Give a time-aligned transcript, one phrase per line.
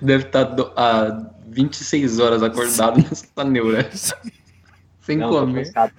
[0.00, 3.88] Deve estar há 26 horas acordado nessa neura.
[5.00, 5.72] Sem Não, comer.
[5.72, 5.92] cansado.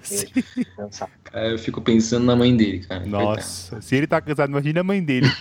[1.24, 3.06] Cara, eu fico pensando na mãe dele, cara.
[3.06, 5.28] Nossa, se ele tá cansado, imagina a mãe dele.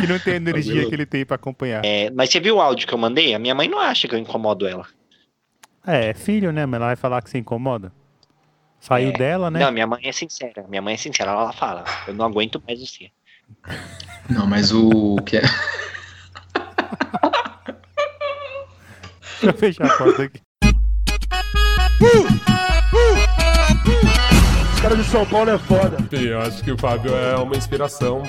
[0.00, 1.84] que não tem a energia que ele tem pra acompanhar.
[1.84, 3.34] É, mas você viu o áudio que eu mandei?
[3.34, 4.86] A minha mãe não acha que eu incomodo ela.
[5.86, 6.66] É, é filho, né?
[6.66, 7.92] Mas ela vai falar que se incomoda.
[8.80, 9.12] Saiu É.
[9.12, 9.58] dela, né?
[9.58, 10.64] Não, minha mãe é sincera.
[10.68, 11.32] Minha mãe é sincera.
[11.32, 13.10] Ela fala: Eu não aguento mais você.
[14.28, 15.42] Não, mas o que é.
[19.40, 20.40] Deixa eu fechar a porta aqui.
[26.12, 28.22] Eu acho que o Fábio é uma inspiração.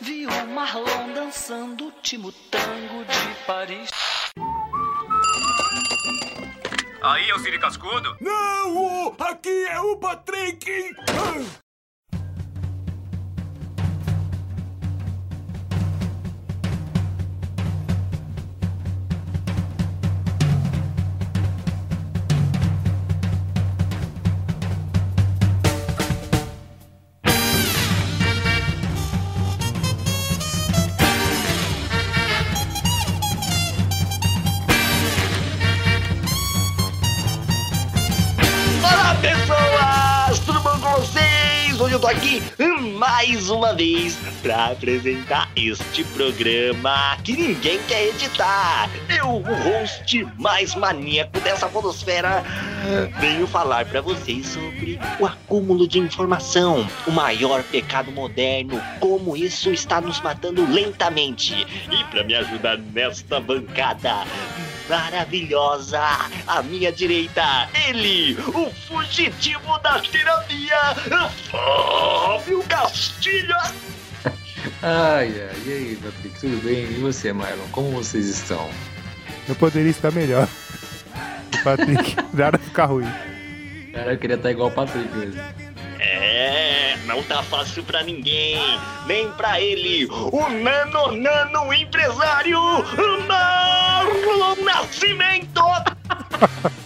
[0.00, 3.90] Vi o Marlon dançando o último tango de Paris.
[7.02, 8.16] Aí, Alcine Cascudo?
[8.20, 10.94] Não, aqui é o Patrick.
[42.10, 42.42] Aqui
[42.98, 48.90] mais uma vez pra apresentar este programa que ninguém quer editar.
[49.08, 52.42] Eu, o host mais maníaco dessa podosfera,
[53.20, 59.70] venho falar pra vocês sobre o acúmulo de informação, o maior pecado moderno, como isso
[59.70, 61.64] está nos matando lentamente.
[61.92, 64.24] E pra me ajudar nesta bancada,
[64.90, 66.00] maravilhosa.
[66.46, 70.94] À minha direita, ele, o fugitivo da terapia,
[71.48, 73.54] Fábio Castilho.
[74.82, 76.84] Ai, ai, e aí, Patrick, tudo bem?
[76.90, 77.66] E você, Marlon?
[77.70, 78.68] Como vocês estão?
[79.48, 80.48] Eu poderia estar melhor.
[81.54, 83.08] O Patrick, nada ficar ruim.
[83.92, 85.40] Cara, eu queria estar igual o Patrick mesmo.
[86.02, 88.58] É, não tá fácil pra ninguém,
[89.06, 92.58] nem pra ele, o nano nano empresário
[93.28, 95.60] Marlon Nascimento.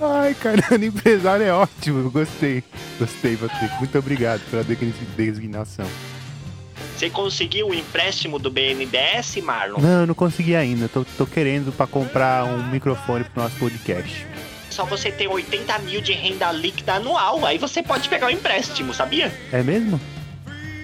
[0.00, 2.08] Ai, caramba, empresário é ótimo.
[2.10, 2.62] Gostei.
[3.00, 3.74] Gostei, Patrick.
[3.78, 5.86] Muito obrigado pela desig- designação.
[6.96, 9.80] Você conseguiu o empréstimo do BNDES, Marlon?
[9.80, 10.88] Não, eu não consegui ainda.
[10.88, 14.24] Tô, tô querendo pra comprar um microfone pro nosso podcast.
[14.78, 18.94] Só você tem 80 mil de renda líquida anual, aí você pode pegar o empréstimo,
[18.94, 19.26] sabia?
[19.50, 20.00] É mesmo?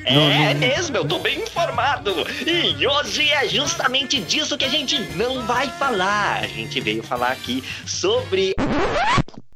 [0.04, 2.10] É, Não, não- é mesmo, eu tô bem informado.
[2.44, 6.42] E hoje é justamente disso que a gente não vai falar.
[6.42, 8.56] A gente veio falar aqui sobre.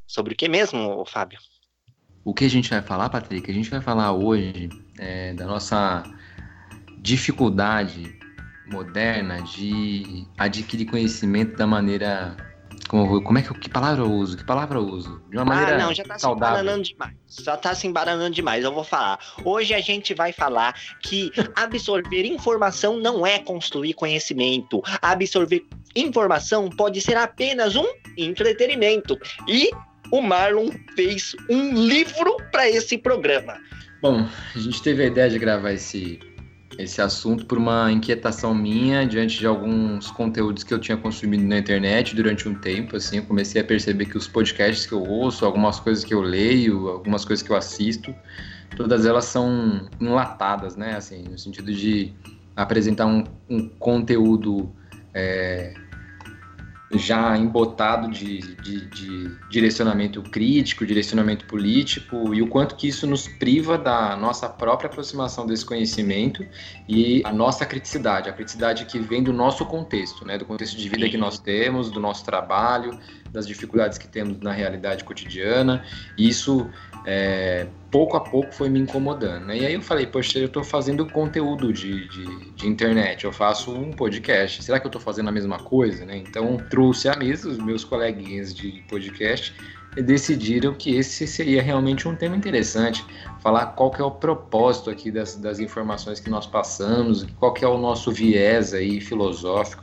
[0.07, 1.41] Sobre o que mesmo, Fábio?
[2.25, 3.51] O que a gente vai falar, Patrick?
[3.51, 4.69] A gente vai falar hoje
[5.01, 6.05] é, da nossa
[6.99, 8.17] dificuldade
[8.71, 12.37] moderna de adquirir conhecimento da maneira.
[12.89, 14.37] Como, como é que eu- que palavra eu uso?
[14.37, 15.23] Que palavra eu uso?
[15.29, 16.61] De uma maneira ah, não, já tá se saudável.
[16.61, 17.15] embananando demais.
[17.43, 19.19] Já tá se embananando demais, eu vou falar.
[19.45, 24.83] Hoje a gente vai falar que absorver informação não é construir conhecimento.
[25.03, 29.19] Absorver informação pode ser apenas um entretenimento.
[29.47, 29.71] E
[30.11, 33.59] o Marlon fez um livro para esse programa.
[34.01, 36.21] Bom, a gente teve a ideia de gravar esse,
[36.79, 41.59] esse assunto por uma inquietação minha diante de alguns conteúdos que eu tinha consumido na
[41.59, 45.45] internet durante um tempo, assim, eu comecei a perceber que os podcasts que eu ouço,
[45.45, 48.15] algumas coisas que eu leio, algumas coisas que eu assisto,
[48.77, 52.15] todas elas são enlatadas, né, assim, no sentido de
[52.55, 54.71] apresentar um, um conteúdo
[55.13, 55.75] é,
[56.93, 63.29] já embotado de, de, de direcionamento crítico, direcionamento político, e o quanto que isso nos
[63.29, 66.47] priva da nossa própria aproximação desse conhecimento
[66.89, 70.89] e a nossa criticidade, a criticidade que vem do nosso contexto, né, do contexto de
[70.89, 72.99] vida que nós temos, do nosso trabalho,
[73.31, 75.85] das dificuldades que temos na realidade cotidiana,
[76.17, 76.71] e isso
[77.07, 79.47] é, pouco a pouco foi me incomodando.
[79.47, 79.59] Né?
[79.59, 83.73] E aí eu falei, poxa, eu estou fazendo conteúdo de, de, de, internet, eu faço
[83.73, 86.05] um podcast, será que eu estou fazendo a mesma coisa?
[86.05, 86.19] Né?
[86.19, 89.55] Então trouxe à mesa os meus coleguinhas de podcast
[89.97, 93.05] e decidiram que esse seria realmente um tema interessante,
[93.41, 97.65] falar qual que é o propósito aqui das, das informações que nós passamos, qual que
[97.65, 99.83] é o nosso viés aí filosófico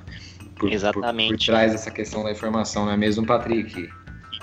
[0.57, 1.29] por, Exatamente.
[1.29, 3.89] por, por trás dessa questão da informação, não é mesmo, Patrick?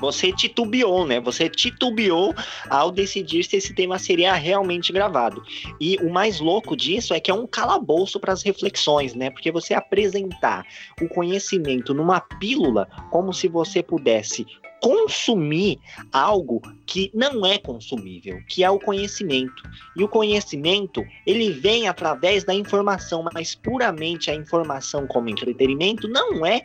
[0.03, 1.21] Você titubeou, né?
[1.21, 2.35] Você titubeou
[2.69, 5.41] ao decidir se esse tema seria realmente gravado.
[5.81, 9.31] E o mais louco disso é que é um calabouço para as reflexões, né?
[9.31, 10.67] Porque você apresentar
[11.01, 14.45] o conhecimento numa pílula como se você pudesse
[14.83, 15.79] consumir
[16.13, 19.63] algo que não é consumível, que é o conhecimento.
[19.97, 26.45] E o conhecimento, ele vem através da informação, mas puramente a informação como entretenimento não
[26.45, 26.61] é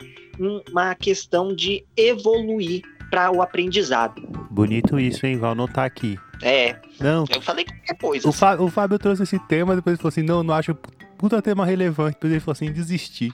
[0.68, 4.20] uma questão de evoluir para o aprendizado.
[4.50, 5.36] Bonito isso, hein?
[5.38, 6.18] Vou anotar aqui.
[6.42, 8.28] É, Não, eu falei qualquer coisa.
[8.28, 10.74] o, Fá- o Fábio trouxe esse tema, depois ele falou assim, não, não acho
[11.16, 12.14] puta tema relevante.
[12.14, 13.32] Depois ele falou assim, desistir.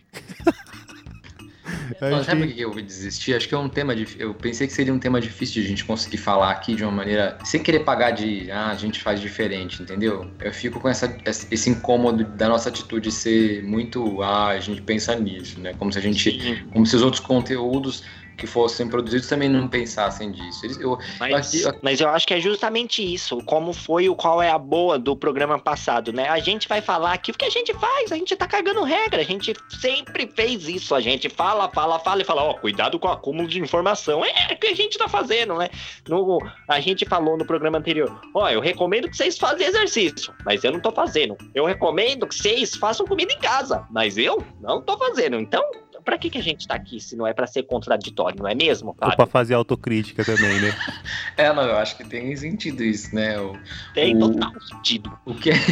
[2.01, 3.35] Não, sabe por que eu desistir?
[3.35, 4.21] Acho que é um tema difícil.
[4.29, 6.93] Eu pensei que seria um tema difícil de a gente conseguir falar aqui de uma
[6.93, 7.37] maneira.
[7.45, 8.51] Sem querer pagar de.
[8.51, 10.31] Ah, a gente faz diferente, entendeu?
[10.41, 11.15] Eu fico com essa,
[11.51, 14.23] esse incômodo da nossa atitude ser muito.
[14.23, 15.75] Ah, a gente pensa nisso, né?
[15.79, 16.41] Como se a gente.
[16.41, 18.03] Sim, Como se os outros conteúdos
[18.37, 20.67] que fossem produzidos também não pensassem disso.
[20.67, 24.15] Eles- eu, Mas, Eu aqui- mas eu acho que é justamente isso, como foi o
[24.17, 26.29] qual é a boa do programa passado, né?
[26.29, 29.21] A gente vai falar aqui o que a gente faz, a gente tá cagando regra,
[29.21, 33.09] a gente sempre fez isso, a gente fala, fala, fala e fala, ó, cuidado com
[33.09, 35.69] o acúmulo de informação, é o que a gente tá fazendo, né?
[36.09, 36.39] No,
[36.69, 40.73] a gente falou no programa anterior, ó, eu recomendo que vocês façam exercício, mas eu
[40.73, 41.37] não tô fazendo.
[41.55, 45.37] Eu recomendo que vocês façam comida em casa, mas eu não tô fazendo.
[45.37, 45.63] Então,
[46.05, 48.55] pra que que a gente tá aqui se não é pra ser contraditório, não é
[48.55, 49.17] mesmo, Ou Fábio?
[49.17, 50.71] pra fazer autocrítica também, né?
[51.37, 53.39] é, não, eu acho que tem sentido isso, né?
[53.41, 53.57] O,
[53.95, 55.11] Tem o- total sentido.
[55.25, 55.55] o que é.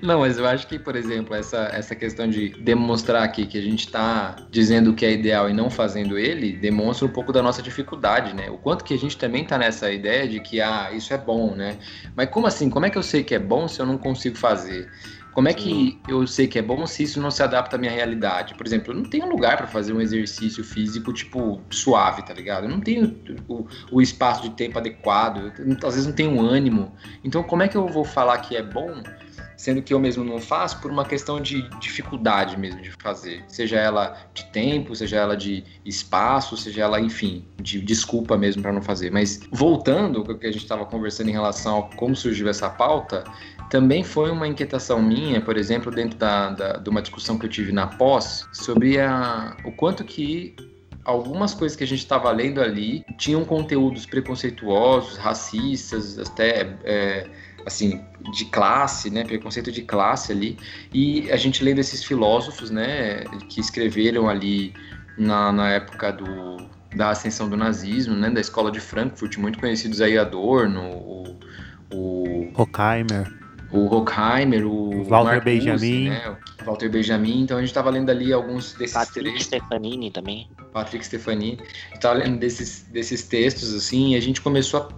[0.00, 3.62] Não, mas eu acho que, por exemplo, essa, essa questão de demonstrar aqui que a
[3.62, 7.42] gente está dizendo o que é ideal e não fazendo ele, demonstra um pouco da
[7.42, 8.50] nossa dificuldade, né?
[8.50, 11.54] O quanto que a gente também tá nessa ideia de que, ah, isso é bom,
[11.54, 11.76] né?
[12.14, 12.70] Mas como assim?
[12.70, 14.90] Como é que eu sei que é bom se eu não consigo fazer?
[15.34, 17.90] Como é que eu sei que é bom se isso não se adapta à minha
[17.90, 18.54] realidade?
[18.54, 22.64] Por exemplo, eu não tenho lugar para fazer um exercício físico, tipo, suave, tá ligado?
[22.64, 26.94] Eu não tenho o, o espaço de tempo adequado, eu às vezes não tenho ânimo.
[27.24, 29.02] Então, como é que eu vou falar que é bom
[29.56, 33.76] sendo que eu mesmo não faço por uma questão de dificuldade mesmo de fazer, seja
[33.78, 38.82] ela de tempo, seja ela de espaço, seja ela, enfim, de desculpa mesmo para não
[38.82, 39.10] fazer.
[39.10, 43.24] Mas voltando ao que a gente estava conversando em relação a como surgiu essa pauta,
[43.70, 47.50] também foi uma inquietação minha, por exemplo, dentro da, da- de uma discussão que eu
[47.50, 50.54] tive na pós, sobre a, o quanto que
[51.04, 57.26] algumas coisas que a gente estava lendo ali tinham conteúdos preconceituosos, racistas, até é,
[57.66, 58.00] assim
[58.32, 60.58] de classe, né, preconceito de classe ali.
[60.92, 64.72] E a gente lendo esses filósofos, né, que escreveram ali
[65.16, 66.56] na, na época do,
[66.94, 71.38] da ascensão do nazismo, né, da escola de Frankfurt, muito conhecidos aí Adorno, o,
[71.92, 73.32] o Horkheimer.
[73.70, 76.08] o Horkheimer, o Walter Marcuse, Benjamin.
[76.08, 77.42] né, o Walter Benjamin.
[77.42, 79.46] Então a gente estava lendo ali alguns desses Patrick trechos.
[79.46, 80.48] Stefanini também.
[80.72, 81.58] Patrick Stefani,
[81.94, 84.88] estava lendo desses, desses textos assim, e a gente começou a,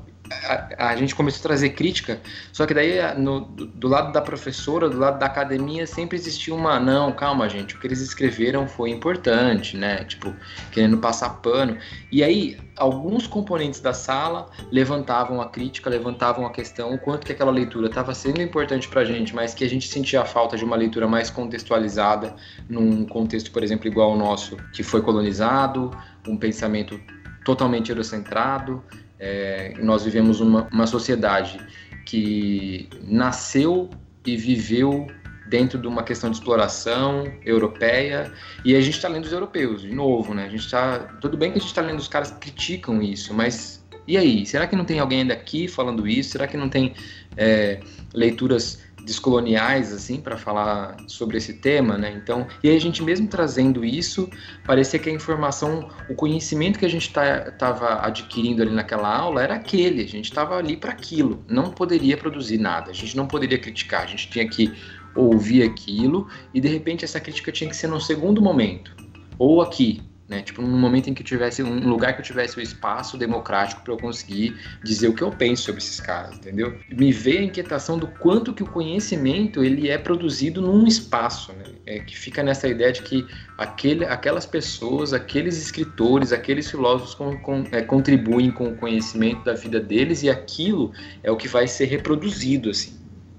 [0.45, 2.21] a, a gente começou a trazer crítica,
[2.53, 6.55] só que daí no, do, do lado da professora, do lado da academia, sempre existia
[6.55, 10.35] uma, não, calma gente, o que eles escreveram foi importante, né, tipo,
[10.73, 11.77] querendo passar pano,
[12.11, 17.33] e aí alguns componentes da sala levantavam a crítica, levantavam a questão, o quanto que
[17.33, 20.65] aquela leitura estava sendo importante pra gente, mas que a gente sentia a falta de
[20.65, 22.35] uma leitura mais contextualizada,
[22.69, 25.91] num contexto, por exemplo, igual ao nosso, que foi colonizado,
[26.27, 27.01] um pensamento
[27.45, 28.83] totalmente eurocentrado.
[29.19, 31.59] É, nós vivemos uma, uma sociedade
[32.05, 33.91] que nasceu
[34.25, 35.07] e viveu
[35.49, 38.33] dentro de uma questão de exploração europeia
[38.65, 40.45] e a gente está lendo os europeus de novo, né?
[40.45, 43.33] A gente tá tudo bem que a gente está lendo os caras que criticam isso,
[43.33, 44.47] mas e aí?
[44.47, 46.31] Será que não tem alguém ainda aqui falando isso?
[46.31, 46.95] Será que não tem
[47.37, 47.81] é,
[48.15, 52.13] leituras descoloniais assim para falar sobre esse tema, né?
[52.21, 54.29] Então, e aí a gente mesmo trazendo isso,
[54.65, 59.55] parecia que a informação, o conhecimento que a gente estava adquirindo ali naquela aula era
[59.55, 63.59] aquele, a gente estava ali para aquilo, não poderia produzir nada, a gente não poderia
[63.59, 64.75] criticar, a gente tinha que
[65.15, 68.91] ouvir aquilo e de repente essa crítica tinha que ser num segundo momento,
[69.39, 70.43] ou aqui, né?
[70.43, 73.17] Tipo, num momento em que eu tivesse um lugar que eu tivesse o um espaço
[73.17, 76.77] democrático para eu conseguir dizer o que eu penso sobre esses caras, entendeu?
[76.91, 81.65] Me veio a inquietação do quanto que o conhecimento ele é produzido num espaço, né?
[81.87, 83.25] É, que fica nessa ideia de que
[83.57, 89.55] aquele, aquelas pessoas, aqueles escritores, aqueles filósofos com, com, é, contribuem com o conhecimento da
[89.55, 90.93] vida deles e aquilo
[91.23, 92.97] é o que vai ser reproduzido, assim.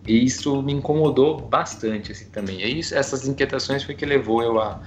[0.08, 2.62] E isso me incomodou bastante, assim, também.
[2.62, 4.82] E isso, essas inquietações foi que levou eu a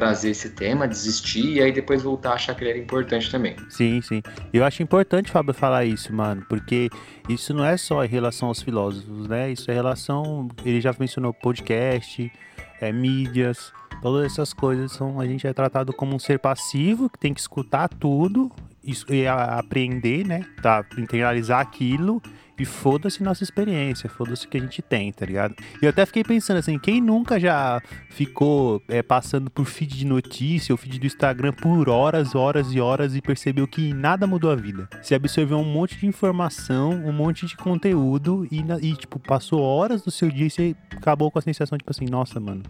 [0.00, 3.54] trazer esse tema, desistir e aí depois voltar a achar que ele era importante também.
[3.68, 4.22] Sim, sim.
[4.50, 6.88] Eu acho importante, Fábio, falar isso, mano, porque
[7.28, 9.52] isso não é só em relação aos filósofos, né?
[9.52, 10.48] Isso é relação.
[10.64, 12.32] Ele já mencionou podcast,
[12.80, 15.20] é, mídias, todas essas coisas são.
[15.20, 18.50] A gente é tratado como um ser passivo que tem que escutar tudo
[18.84, 20.44] isso, e a- aprender, né?
[20.62, 20.84] Tá?
[20.96, 22.22] Internalizar aquilo
[22.58, 25.54] e foda-se nossa experiência, foda-se o que a gente tem, tá ligado?
[25.80, 30.04] E eu até fiquei pensando assim, quem nunca já ficou é, passando por feed de
[30.04, 34.50] notícia ou feed do Instagram por horas, horas e horas e percebeu que nada mudou
[34.50, 34.88] a vida?
[35.02, 40.02] Você absorveu um monte de informação, um monte de conteúdo e, e, tipo, passou horas
[40.02, 42.62] do seu dia e você acabou com a sensação, tipo assim, nossa, mano,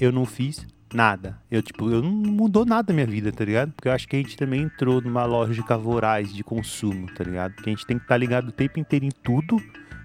[0.00, 1.38] eu não fiz nada.
[1.50, 3.72] Eu, tipo, eu não mudou nada na minha vida, tá ligado?
[3.72, 7.54] Porque eu acho que a gente também entrou numa lógica voraz de consumo, tá ligado?
[7.56, 9.56] Que a gente tem que estar ligado o tempo inteiro em tudo,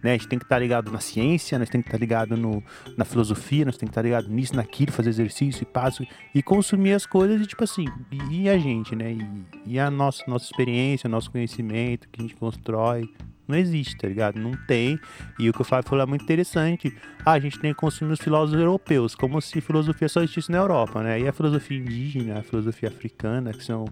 [0.03, 0.11] né?
[0.11, 2.63] A gente tem que estar ligado na ciência, nós tem que estar ligado no,
[2.95, 6.93] na filosofia, nós tem que estar ligado nisso, naquilo, fazer exercício e passo e consumir
[6.93, 9.13] as coisas e tipo assim, e, e a gente, né?
[9.13, 13.09] E, e a nossa, nossa experiência, nosso conhecimento que a gente constrói.
[13.47, 14.39] Não existe, tá ligado?
[14.39, 14.99] Não tem.
[15.39, 16.95] E o que o Fábio falou é muito interessante.
[17.23, 20.57] Ah, a gente tem que consumir os filósofos europeus, como se filosofia só existisse na
[20.57, 21.19] Europa, né?
[21.19, 23.85] E a filosofia indígena, a filosofia africana, que são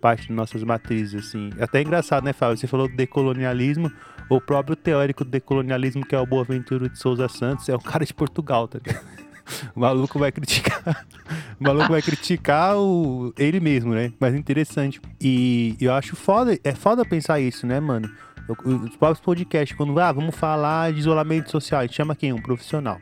[0.00, 1.50] parte de nossas matrizes, assim.
[1.58, 2.56] É Até engraçado, né, Fábio?
[2.56, 3.90] Você falou do decolonialismo,
[4.28, 8.04] o próprio teórico do decolonialismo, que é o Boaventura de Souza Santos, é um cara
[8.04, 9.04] de Portugal, tá ligado?
[9.74, 11.04] O maluco vai criticar.
[11.60, 14.12] O maluco vai criticar o, ele mesmo, né?
[14.18, 15.00] Mas interessante.
[15.20, 16.58] E eu acho foda.
[16.64, 18.10] É foda pensar isso, né, mano?
[18.48, 22.32] Os próprios podcasts, quando ah, vamos falar de isolamento social, a gente chama quem?
[22.32, 22.98] Um profissional.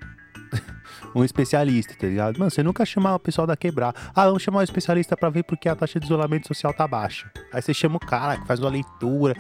[1.15, 2.39] um especialista, tá ligado?
[2.39, 3.95] Mano, você nunca chama o pessoal da quebrar.
[4.15, 7.31] Ah, vamos chamar um especialista pra ver porque a taxa de isolamento social tá baixa.
[7.53, 9.35] Aí você chama o cara que faz uma leitura,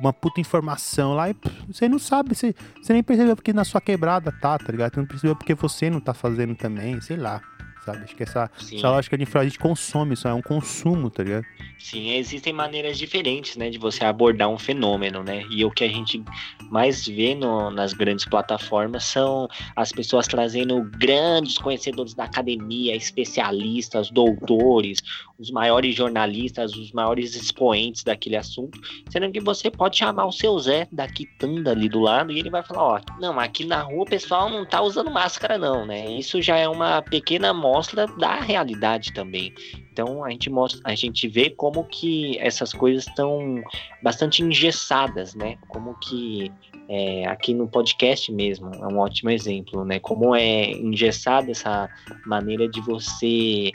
[0.00, 3.64] uma puta informação lá e pff, você não sabe, você, você nem percebeu porque na
[3.64, 4.94] sua quebrada tá, tá ligado?
[4.94, 7.40] Você não percebeu porque você não tá fazendo também, sei lá.
[7.86, 8.02] Sabe?
[8.02, 8.78] Acho que essa, Sim.
[8.78, 11.46] essa lógica de infra, a gente consome, isso é um consumo, tá ligado?
[11.78, 15.44] Sim, existem maneiras diferentes, né, de você abordar um fenômeno, né?
[15.50, 16.20] E o que a gente
[16.68, 24.10] mais vê no- nas grandes plataformas são as pessoas trazendo grandes conhecedores da academia, especialistas,
[24.10, 24.98] doutores,
[25.38, 30.58] os maiores jornalistas, os maiores expoentes daquele assunto, sendo que você pode chamar o seu
[30.58, 34.02] Zé da quitanda ali do lado e ele vai falar, ó, não, aqui na rua
[34.02, 36.10] o pessoal não tá usando máscara não, né?
[36.18, 39.52] Isso já é uma pequena amostra da realidade também.
[39.92, 43.62] Então a gente mostra, a gente vê como que essas coisas estão
[44.02, 45.56] bastante engessadas, né?
[45.68, 46.50] Como que
[46.88, 49.98] é, aqui no podcast mesmo é um ótimo exemplo, né?
[49.98, 51.88] Como é engessada essa
[52.26, 53.70] maneira de você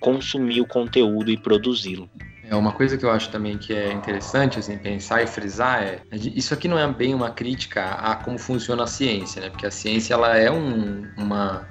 [0.00, 2.08] consumir o conteúdo e produzi-lo.
[2.48, 6.00] É uma coisa que eu acho também que é interessante assim pensar e frisar é
[6.12, 9.50] isso aqui não é bem uma crítica a como funciona a ciência, né?
[9.50, 11.66] Porque a ciência ela é um- uma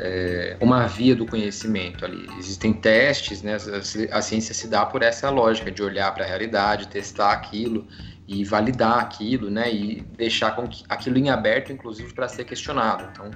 [0.00, 2.26] é, uma via do conhecimento ali.
[2.38, 3.56] Existem testes, né?
[4.10, 7.86] A, a ciência se dá por essa lógica de olhar para a realidade, testar aquilo
[8.30, 9.74] e validar aquilo, né?
[9.74, 13.08] E deixar com que aquilo em aberto, inclusive, para ser questionado.
[13.10, 13.28] Então,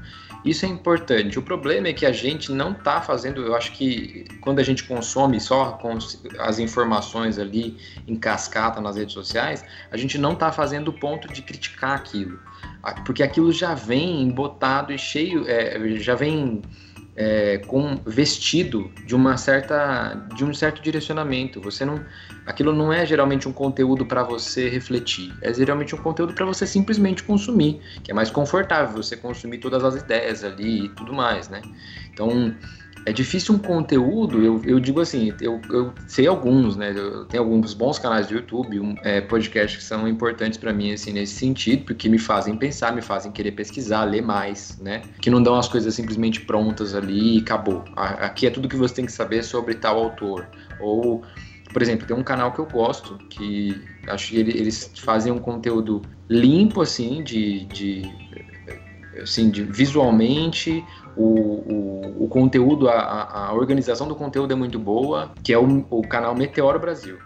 [0.45, 1.37] isso é importante.
[1.37, 3.43] O problema é que a gente não está fazendo.
[3.43, 5.99] Eu acho que quando a gente consome só com
[6.39, 11.27] as informações ali em cascata nas redes sociais, a gente não está fazendo o ponto
[11.27, 12.39] de criticar aquilo,
[13.05, 16.63] porque aquilo já vem embotado e cheio, é, já vem
[17.17, 21.61] é, com vestido de uma certa, de um certo direcionamento.
[21.61, 22.05] Você não,
[22.47, 25.33] aquilo não é geralmente um conteúdo para você refletir.
[25.41, 29.85] É geralmente um conteúdo para você simplesmente consumir, que é mais confortável você consumir todas
[29.85, 31.63] as ideias ali e tudo mais, né?
[32.13, 32.55] Então
[33.07, 36.93] é difícil um conteúdo, eu, eu digo assim, eu, eu sei alguns, né?
[36.97, 40.91] Eu tenho alguns bons canais do YouTube, um, é, podcasts que são importantes para mim,
[40.93, 45.03] assim, nesse sentido, porque me fazem pensar, me fazem querer pesquisar, ler mais, né?
[45.21, 47.85] Que não dão as coisas simplesmente prontas ali e acabou.
[47.95, 50.47] Aqui é tudo que você tem que saber sobre tal autor.
[50.81, 51.23] Ou,
[51.73, 55.39] por exemplo, tem um canal que eu gosto, que acho que ele- eles fazem um
[55.39, 57.67] conteúdo limpo, assim, de.
[57.67, 58.03] de
[59.23, 60.85] assim, de, visualmente,
[61.17, 62.95] o, o, o conteúdo, a,
[63.49, 67.19] a- organização do conteúdo é muito boa, que é o, o canal Meteoro Brasil.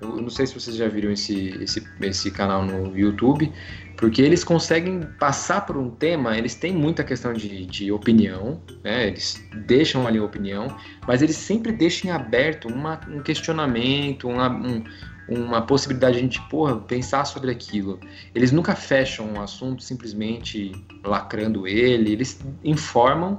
[0.00, 3.50] Eu não sei se vocês já viram esse, esse, esse canal no YouTube,
[3.96, 9.06] porque eles conseguem passar por um tema, eles têm muita questão de, de opinião, né?
[9.08, 10.66] Eles deixam ali a opinião,
[11.08, 14.84] mas eles sempre deixam aberto uma, um questionamento, uma, um-
[15.28, 17.98] uma possibilidade de a gente, porra, pensar sobre aquilo.
[18.34, 20.72] Eles nunca fecham um assunto simplesmente
[21.04, 23.38] lacrando ele, eles informam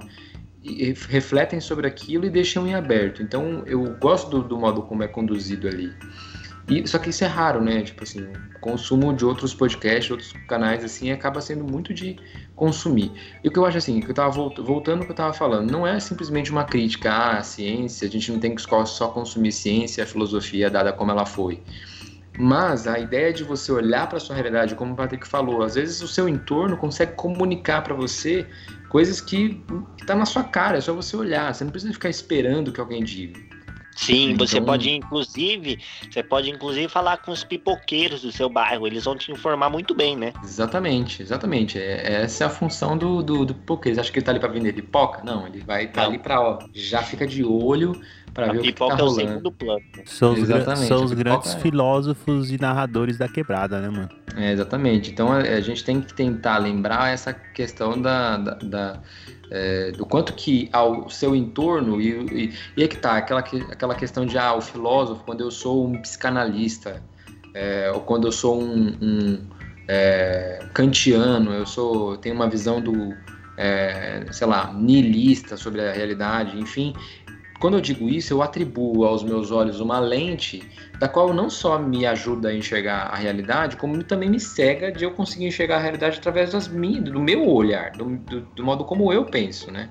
[0.64, 3.22] e refletem sobre aquilo e deixam em aberto.
[3.22, 5.94] Então eu gosto do, do modo como é conduzido ali.
[6.70, 7.82] E, só que isso é raro, né?
[7.82, 8.28] Tipo assim,
[8.60, 12.18] consumo de outros podcasts, outros canais, assim, acaba sendo muito de
[12.56, 13.12] consumir.
[13.44, 15.34] E o que eu acho assim, que eu tava volt- voltando ao que eu tava
[15.34, 19.52] falando, não é simplesmente uma crítica à ciência, a gente não tem que só consumir
[19.52, 21.62] ciência, a filosofia dada como ela foi.
[22.38, 26.02] Mas a ideia de você olhar para sua realidade, como o Patrick falou, às vezes
[26.02, 28.46] o seu entorno consegue comunicar para você
[28.90, 29.64] coisas que,
[29.98, 32.80] que tá na sua cara, é só você olhar, você não precisa ficar esperando que
[32.80, 33.40] alguém diga.
[33.98, 38.86] Sim, você Então- pode inclusive, você pode inclusive falar com os pipoqueiros do seu bairro,
[38.88, 40.34] eles vão te informar muito bem, né?
[40.44, 41.80] Exatamente, exatamente.
[41.80, 43.96] É, essa é a função do, do, do pipoqueiro.
[43.96, 45.24] Você acha que ele tá ali pra vender pipoca?
[45.24, 46.10] Não, ele vai estar Não.
[46.10, 48.00] ali pra, ó, já fica de olho
[48.38, 49.30] pra A ver o que pipoca tá é o rolando.
[49.30, 49.82] segundo plano.
[50.06, 50.40] São os,
[50.88, 54.10] são os pipoca grandes é- filósofos e narradores da quebrada, né, mano?
[54.36, 55.10] É, exatamente.
[55.10, 59.02] Então a, a gente tem que tentar lembrar essa questão da, da- da,
[59.50, 63.66] é, do quanto que ao seu entorno, e, e, e é que tá, aquela, que-
[63.72, 67.02] aquela questão de ah, o filósofo, quando eu sou um psicanalista,
[67.56, 69.40] é, ou quando eu sou um, um,
[69.88, 73.16] é, kantiano, eu sou eu tenho uma visão do,
[73.58, 76.94] é, sei lá, niilista sobre a realidade, enfim.
[77.60, 80.62] Quando eu digo isso, eu atribuo aos meus olhos uma lente
[81.00, 85.04] da qual não só me ajuda a enxergar a realidade, como também me cega de
[85.04, 88.86] eu conseguir enxergar a realidade através das minhas, do meu olhar, do, do, do modo
[88.86, 89.90] como eu penso, né?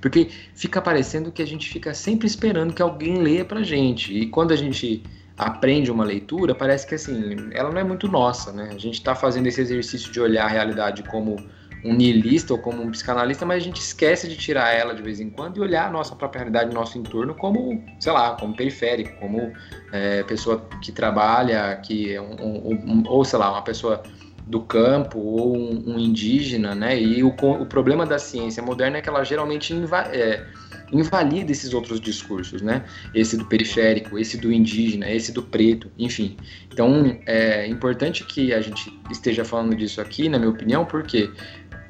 [0.00, 4.16] Porque fica parecendo que a gente fica sempre esperando que alguém leia pra gente.
[4.16, 5.02] E quando a gente
[5.36, 8.70] aprende uma leitura, parece que assim, ela não é muito nossa, né?
[8.72, 11.36] A gente tá fazendo esse exercício de olhar a realidade como
[11.84, 15.20] um niilista ou como um psicanalista, mas a gente esquece de tirar ela de vez
[15.20, 19.16] em quando e olhar a nossa própria realidade, nosso entorno como, sei lá, como periférico,
[19.18, 19.52] como
[19.92, 24.02] é, pessoa que trabalha, que é um, um- um- ou sei lá, uma pessoa
[24.46, 27.00] do campo ou um, indígena, né?
[27.00, 29.72] E o, o problema da ciência moderna é que ela geralmente
[30.12, 30.44] é,
[30.92, 32.84] invalida esses outros discursos, né?
[33.14, 36.36] Esse do periférico, esse do indígena, esse do preto, enfim.
[36.72, 41.30] Então é importante que a gente esteja falando disso aqui, na minha opinião, porque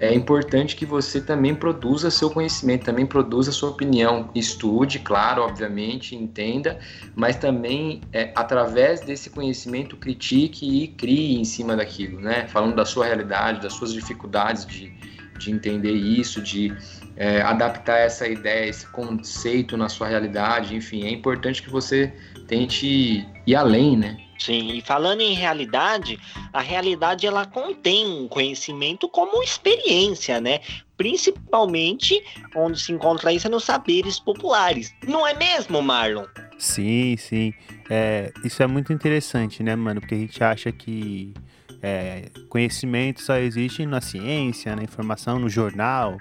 [0.01, 6.17] é importante que você também produza seu conhecimento, também produza sua opinião, estude, claro, obviamente,
[6.17, 6.79] entenda,
[7.15, 12.49] mas também é, através desse conhecimento critique e crie em cima daquilo, né?
[12.49, 14.91] Falando da sua realidade, das suas dificuldades de,
[15.39, 16.75] de entender isso, de
[17.15, 22.11] é, adaptar essa ideia, esse conceito na sua realidade, enfim, é importante que você
[22.49, 24.17] tente ir além, né?
[24.41, 26.19] Sim, e falando em realidade,
[26.51, 30.61] a realidade ela contém um conhecimento como experiência, né?
[30.97, 32.23] Principalmente
[32.57, 34.95] onde se encontra isso é nos saberes populares.
[35.07, 36.25] Não é mesmo, Marlon?
[36.59, 37.53] Sim, sim.
[37.91, 40.01] É, isso é muito interessante, né, mano?
[40.01, 41.35] Porque a gente acha que
[41.83, 46.17] é, conhecimento só existe na ciência, na informação, no jornal.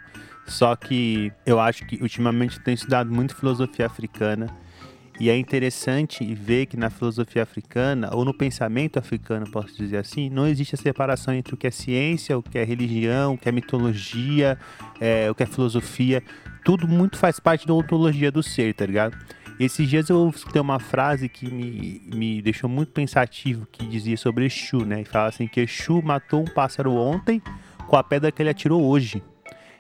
[0.45, 4.47] Só que eu acho que ultimamente eu tenho estudado muito filosofia africana.
[5.19, 10.29] E é interessante ver que na filosofia africana, ou no pensamento africano, posso dizer assim,
[10.29, 13.49] não existe a separação entre o que é ciência, o que é religião, o que
[13.49, 14.57] é mitologia,
[14.99, 16.23] é, o que é filosofia.
[16.63, 19.17] Tudo muito faz parte da ontologia do ser, tá ligado?
[19.59, 24.45] Esses dias eu escutei uma frase que me, me deixou muito pensativo, que dizia sobre
[24.45, 25.01] Exu, né?
[25.01, 27.41] E fala assim que Exu matou um pássaro ontem
[27.85, 29.21] com a pedra que ele atirou hoje.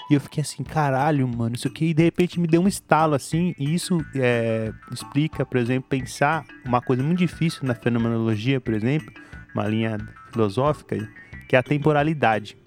[0.09, 3.53] E eu fiquei assim, caralho, mano, isso aqui de repente me deu um estalo assim,
[3.59, 9.13] e isso é, explica, por exemplo, pensar uma coisa muito difícil na fenomenologia, por exemplo,
[9.53, 9.97] uma linha
[10.31, 10.97] filosófica,
[11.47, 12.57] que é a temporalidade.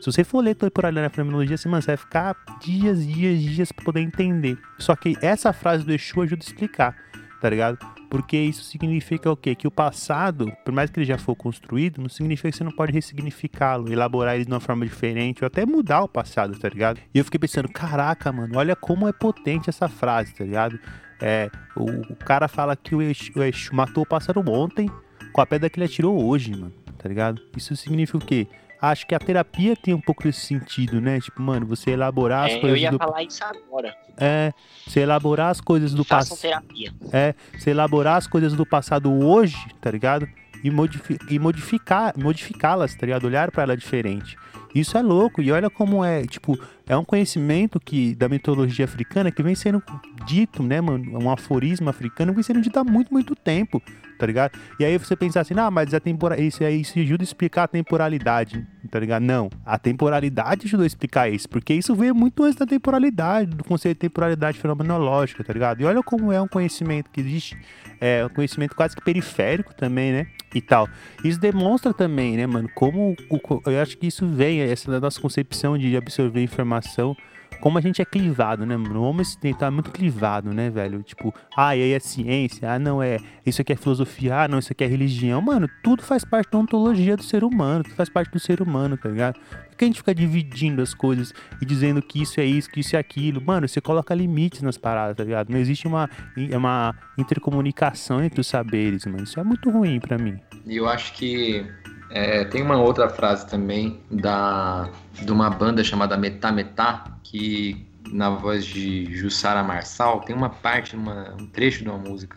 [0.00, 3.70] Se você for ler temporalidade na fenomenologia, assim, mano, você vai ficar dias, dias, dias
[3.70, 4.58] pra poder entender.
[4.78, 6.96] Só que essa frase do Exu ajuda a explicar,
[7.40, 7.78] tá ligado?
[8.10, 9.54] Porque isso significa o quê?
[9.54, 12.72] Que o passado, por mais que ele já for construído, não significa que você não
[12.72, 17.00] pode ressignificá-lo, elaborar ele de uma forma diferente, ou até mudar o passado, tá ligado?
[17.14, 20.76] E eu fiquei pensando, caraca, mano, olha como é potente essa frase, tá ligado?
[21.20, 24.90] É, o, o cara fala que o Exu, o Exu matou o pássaro ontem
[25.32, 27.40] com a pedra que ele atirou hoje, mano, tá ligado?
[27.56, 28.48] Isso significa o quê?
[28.82, 31.20] Acho que a terapia tem um pouco desse sentido, né?
[31.20, 32.98] Tipo, mano, você elaborar as É, eu coisas ia do...
[32.98, 33.94] falar isso agora.
[34.16, 34.52] É,
[34.86, 36.38] você elaborar as coisas do passado.
[36.38, 36.92] terapia.
[37.12, 40.26] É, você elaborar as coisas do passado hoje, tá ligado?
[40.62, 43.24] E, modifi e modificar, modificá-las, tá ligado?
[43.24, 44.36] Olhar pra ela diferente.
[44.74, 45.42] Isso é louco.
[45.42, 49.82] E olha como é, tipo, é um conhecimento que da mitologia africana que vem sendo
[50.26, 51.18] dito, né, mano?
[51.18, 53.82] Um aforismo africano que vem sendo dito há muito, muito tempo,
[54.20, 54.58] tá ligado?
[54.78, 56.38] E aí você pensar assim, ah, mas a tempora...
[56.38, 59.22] isso isso ajuda a explicar a temporalidade, tá ligado?
[59.22, 63.64] Não, a temporalidade ajudou a explicar isso, porque isso veio muito antes da temporalidade, do
[63.64, 65.80] conceito de temporalidade fenomenológica, tá ligado?
[65.80, 67.56] E olha como é um conhecimento que existe,
[67.98, 70.26] é um conhecimento quase que periférico também, né?
[70.54, 70.86] E tal.
[71.24, 75.78] Isso demonstra também, né, mano, como o, eu acho que isso vem, essa nossa concepção
[75.78, 77.16] de absorver informação,
[77.60, 78.76] como a gente é clivado, né?
[78.76, 81.02] O homem ocidental é muito clivado, né, velho?
[81.02, 84.58] Tipo, ah, e aí é ciência, ah, não é, isso aqui é filosofia, ah, não,
[84.58, 85.40] isso aqui é religião.
[85.40, 88.96] Mano, tudo faz parte da ontologia do ser humano, tudo faz parte do ser humano,
[88.96, 89.38] tá ligado?
[89.70, 92.80] Por que a gente fica dividindo as coisas e dizendo que isso é isso, que
[92.80, 93.40] isso é aquilo?
[93.40, 95.50] Mano, você coloca limites nas paradas, tá ligado?
[95.50, 96.08] Não existe uma,
[96.52, 99.24] uma intercomunicação entre os saberes, mano.
[99.24, 100.38] Isso é muito ruim pra mim.
[100.66, 101.66] E eu acho que
[102.10, 108.30] é, tem uma outra frase também da, de uma banda chamada Metá Metá, que na
[108.30, 112.36] voz de Jussara Marçal, tem uma parte, uma, um trecho de uma música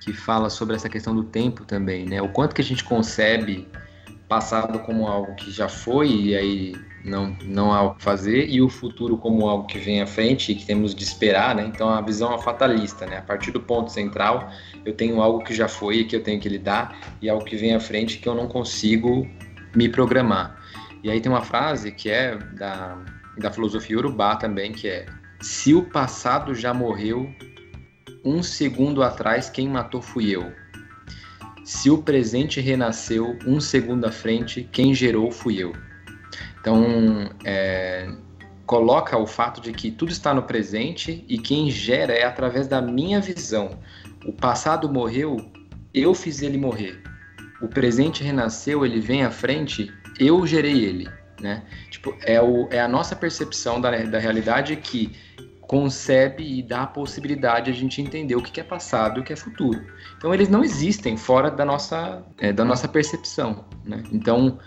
[0.00, 2.22] que fala sobre essa questão do tempo também, né?
[2.22, 3.66] O quanto que a gente concebe
[4.28, 6.76] passado como algo que já foi e aí
[7.08, 10.52] não, não há o que fazer, e o futuro como algo que vem à frente
[10.52, 11.64] e que temos de esperar, né?
[11.66, 13.18] Então a visão é fatalista, né?
[13.18, 14.50] A partir do ponto central,
[14.84, 17.56] eu tenho algo que já foi e que eu tenho que lidar, e algo que
[17.56, 19.26] vem à frente que eu não consigo
[19.74, 20.58] me programar.
[21.02, 22.98] E aí tem uma frase que é da,
[23.38, 25.06] da filosofia urubá também, que é
[25.40, 27.32] se o passado já morreu,
[28.24, 30.52] um segundo atrás quem matou fui eu.
[31.64, 35.72] Se o presente renasceu, um segundo à frente quem gerou fui eu.
[36.68, 38.06] Então, é,
[38.66, 42.82] coloca o fato de que tudo está no presente e quem gera é através da
[42.82, 43.70] minha visão.
[44.26, 45.38] O passado morreu,
[45.94, 47.02] eu fiz ele morrer.
[47.62, 51.08] O presente renasceu, ele vem à frente, eu gerei ele,
[51.40, 51.62] né?
[51.88, 55.16] Tipo, é, o, é a nossa percepção da, da realidade que
[55.62, 59.24] concebe e dá a possibilidade de a gente entender o que é passado e o
[59.24, 59.86] que é futuro.
[60.18, 64.02] Então, eles não existem fora da nossa, é, da nossa percepção, né?
[64.12, 64.58] Então,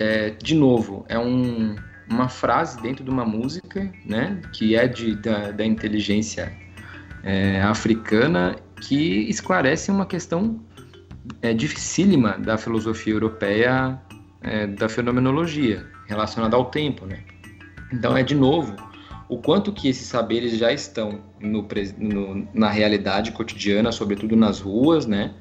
[0.00, 1.76] é, de novo, é um,
[2.08, 6.52] uma frase dentro de uma música, né, que é de, da, da inteligência
[7.22, 10.58] é, africana, que esclarece uma questão
[11.42, 14.00] é, dificílima da filosofia europeia
[14.40, 17.22] é, da fenomenologia, relacionada ao tempo, né?
[17.92, 18.74] Então é de novo
[19.28, 21.66] o quanto que esses saberes já estão no,
[21.98, 25.34] no, na realidade cotidiana, sobretudo nas ruas, né?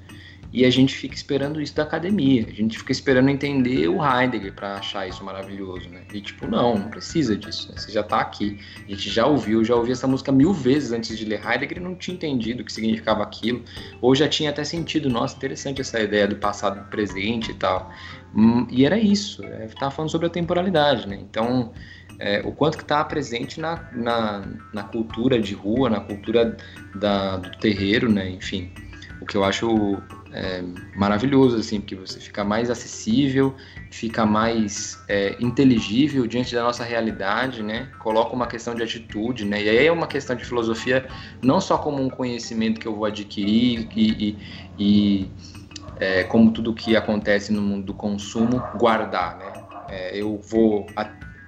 [0.52, 2.46] E a gente fica esperando isso da academia.
[2.48, 6.02] A gente fica esperando entender o Heidegger para achar isso maravilhoso, né?
[6.12, 7.70] E tipo, não, não precisa disso.
[7.70, 7.78] Né?
[7.78, 8.60] Você já tá aqui.
[8.88, 11.82] A gente já ouviu, já ouvi essa música mil vezes antes de ler Heidegger e
[11.82, 13.64] não tinha entendido o que significava aquilo.
[14.02, 17.92] Ou já tinha até sentido, nossa, interessante essa ideia do passado e presente e tal.
[18.36, 19.44] Hum, e era isso.
[19.44, 21.20] É, tava falando sobre a temporalidade, né?
[21.22, 21.72] Então,
[22.18, 26.58] é, o quanto que está presente na, na, na, cultura de rua, na cultura
[26.96, 28.30] da, do terreiro, né?
[28.30, 28.72] Enfim,
[29.22, 30.64] o que eu acho é,
[30.96, 33.56] maravilhoso, assim, porque você fica mais acessível,
[33.90, 37.90] fica mais é, inteligível diante da nossa realidade, né?
[38.00, 39.64] Coloca uma questão de atitude, né?
[39.64, 41.08] E aí é uma questão de filosofia
[41.42, 44.40] não só como um conhecimento que eu vou adquirir e, e,
[44.78, 45.32] e
[46.00, 49.54] é, como tudo que acontece no mundo do consumo, guardar, né?
[49.90, 50.86] É, eu vou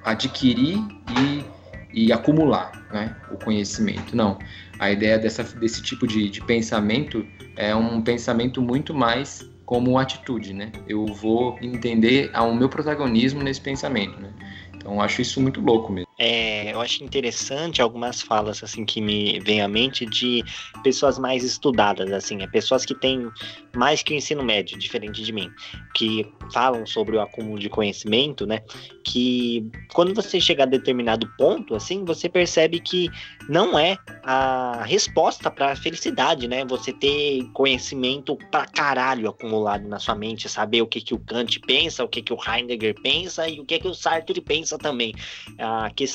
[0.04, 0.80] adquirir
[1.20, 1.44] e,
[1.94, 3.16] e acumular, né?
[3.32, 4.16] O conhecimento.
[4.16, 4.38] Não.
[4.80, 7.26] A ideia dessa, desse tipo de, de pensamento
[7.56, 10.72] é um pensamento muito mais como atitude, né?
[10.88, 14.34] Eu vou entender o meu protagonismo nesse pensamento, né?
[14.76, 16.11] Então acho isso muito louco mesmo.
[16.24, 20.44] É, eu acho interessante algumas falas assim que me vêm à mente de
[20.84, 23.28] pessoas mais estudadas, assim, é pessoas que têm
[23.76, 25.50] mais que o ensino médio, diferente de mim,
[25.96, 28.60] que falam sobre o acúmulo de conhecimento, né?
[29.04, 33.10] Que quando você chega a determinado ponto, assim, você percebe que
[33.50, 36.64] não é a resposta para a felicidade, né?
[36.66, 41.60] Você ter conhecimento pra caralho acumulado na sua mente, saber o que que o Kant
[41.62, 45.16] pensa, o que que o Heidegger pensa e o que que o Sartre pensa também.
[45.58, 46.11] A questão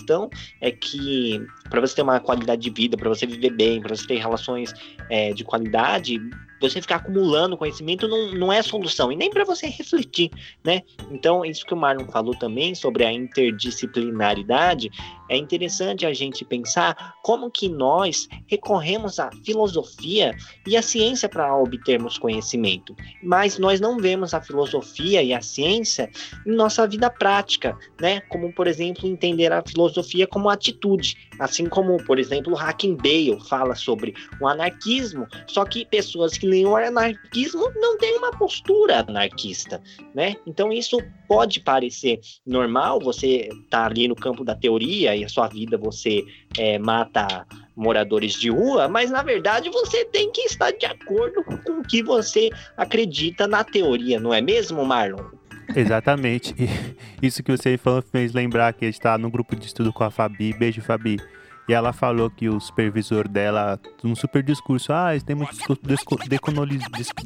[0.61, 4.06] é que para você ter uma qualidade de vida, para você viver bem, para você
[4.06, 4.72] ter relações
[5.11, 6.18] é, de qualidade,
[6.60, 10.30] você ficar acumulando conhecimento não, não é solução, e nem para você refletir,
[10.64, 10.82] né?
[11.10, 14.90] Então, isso que o Marlon falou também sobre a interdisciplinaridade,
[15.28, 20.34] é interessante a gente pensar como que nós recorremos à filosofia
[20.66, 26.08] e à ciência para obtermos conhecimento, mas nós não vemos a filosofia e a ciência
[26.46, 28.20] em nossa vida prática, né?
[28.22, 33.38] Como, por exemplo, entender a filosofia como atitude, assim como, por exemplo, o Hacking Bale
[33.48, 39.04] fala sobre o anarquismo, só que pessoas que leem o anarquismo não têm uma postura
[39.06, 39.82] anarquista,
[40.14, 40.37] né?
[40.46, 45.48] Então isso pode parecer normal, você tá ali no campo da teoria e a sua
[45.48, 46.22] vida você
[46.56, 51.80] é, mata moradores de rua, mas na verdade você tem que estar de acordo com
[51.80, 55.24] o que você acredita na teoria, não é mesmo, Marlon?
[55.74, 56.54] Exatamente.
[57.22, 59.92] E isso que você falou fez lembrar que a gente está no grupo de estudo
[59.92, 60.52] com a Fabi.
[60.52, 61.18] Beijo, Fabi.
[61.68, 65.74] E ela falou que o supervisor dela, um super discurso, ah, temos que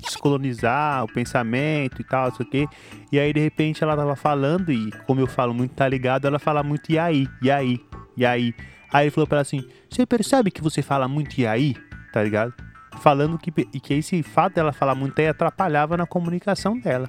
[0.00, 2.66] descolonizar o pensamento e tal, isso aqui.
[3.12, 6.38] E aí, de repente, ela tava falando, e como eu falo muito, tá ligado, ela
[6.38, 7.84] fala muito e aí, e aí,
[8.16, 8.54] e aí.
[8.90, 11.76] Aí ele falou pra ela assim: Você percebe que você fala muito e aí?
[12.12, 12.54] Tá ligado?
[13.02, 17.08] Falando que, que esse fato dela falar muito aí atrapalhava na comunicação dela,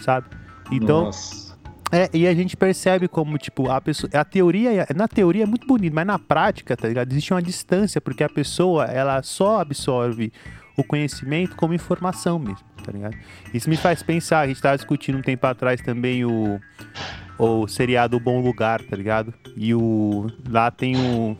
[0.00, 0.28] sabe?
[0.72, 1.04] Então.
[1.04, 1.49] Nossa
[1.92, 4.10] é, e a gente percebe como, tipo, a pessoa.
[4.14, 7.10] A teoria, na teoria é muito bonito, mas na prática, tá ligado?
[7.10, 10.32] Existe uma distância, porque a pessoa, ela só absorve
[10.76, 13.16] o conhecimento como informação mesmo, tá ligado?
[13.52, 16.60] Isso me faz pensar, a gente estava discutindo um tempo atrás também o,
[17.38, 19.34] o seriado O Bom Lugar, tá ligado?
[19.56, 21.36] E o lá tem um,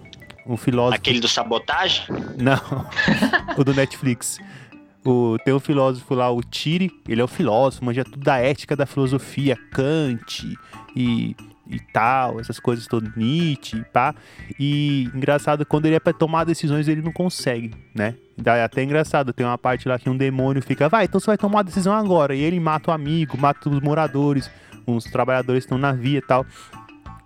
[0.46, 0.96] um filósofo.
[0.96, 2.06] Aquele do sabotagem?
[2.36, 2.60] Não,
[3.56, 4.38] o do Netflix.
[5.04, 8.76] O, tem um filósofo lá, o Tiri, ele é o filósofo, manja tudo da ética
[8.76, 10.58] da filosofia, Kant
[10.94, 11.34] e,
[11.66, 14.14] e tal, essas coisas todas, Nietzsche, pá.
[14.58, 18.14] E engraçado, quando ele é pra tomar decisões, ele não consegue, né?
[18.44, 21.38] É até engraçado, tem uma parte lá que um demônio fica, vai, então você vai
[21.38, 22.34] tomar a decisão agora.
[22.34, 24.50] E ele mata o amigo, mata os moradores,
[24.86, 26.44] uns trabalhadores estão na via e tal.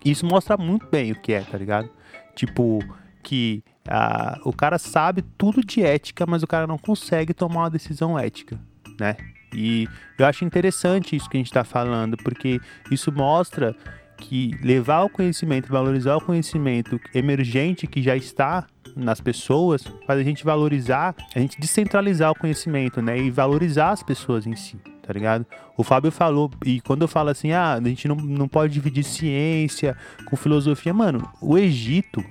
[0.03, 1.89] Isso mostra muito bem o que é, tá ligado?
[2.35, 2.79] Tipo,
[3.23, 7.69] que ah, o cara sabe tudo de ética, mas o cara não consegue tomar uma
[7.69, 8.59] decisão ética,
[8.99, 9.15] né?
[9.53, 12.59] E eu acho interessante isso que a gente está falando, porque
[12.91, 13.75] isso mostra
[14.17, 20.23] que levar o conhecimento, valorizar o conhecimento emergente que já está nas pessoas, faz a
[20.23, 23.17] gente valorizar, a gente descentralizar o conhecimento, né?
[23.17, 25.45] E valorizar as pessoas em si, tá ligado?
[25.77, 29.03] O Fábio falou, e quando eu falo assim, ah, a gente não, não pode dividir
[29.03, 32.23] ciência com filosofia, mano, o Egito,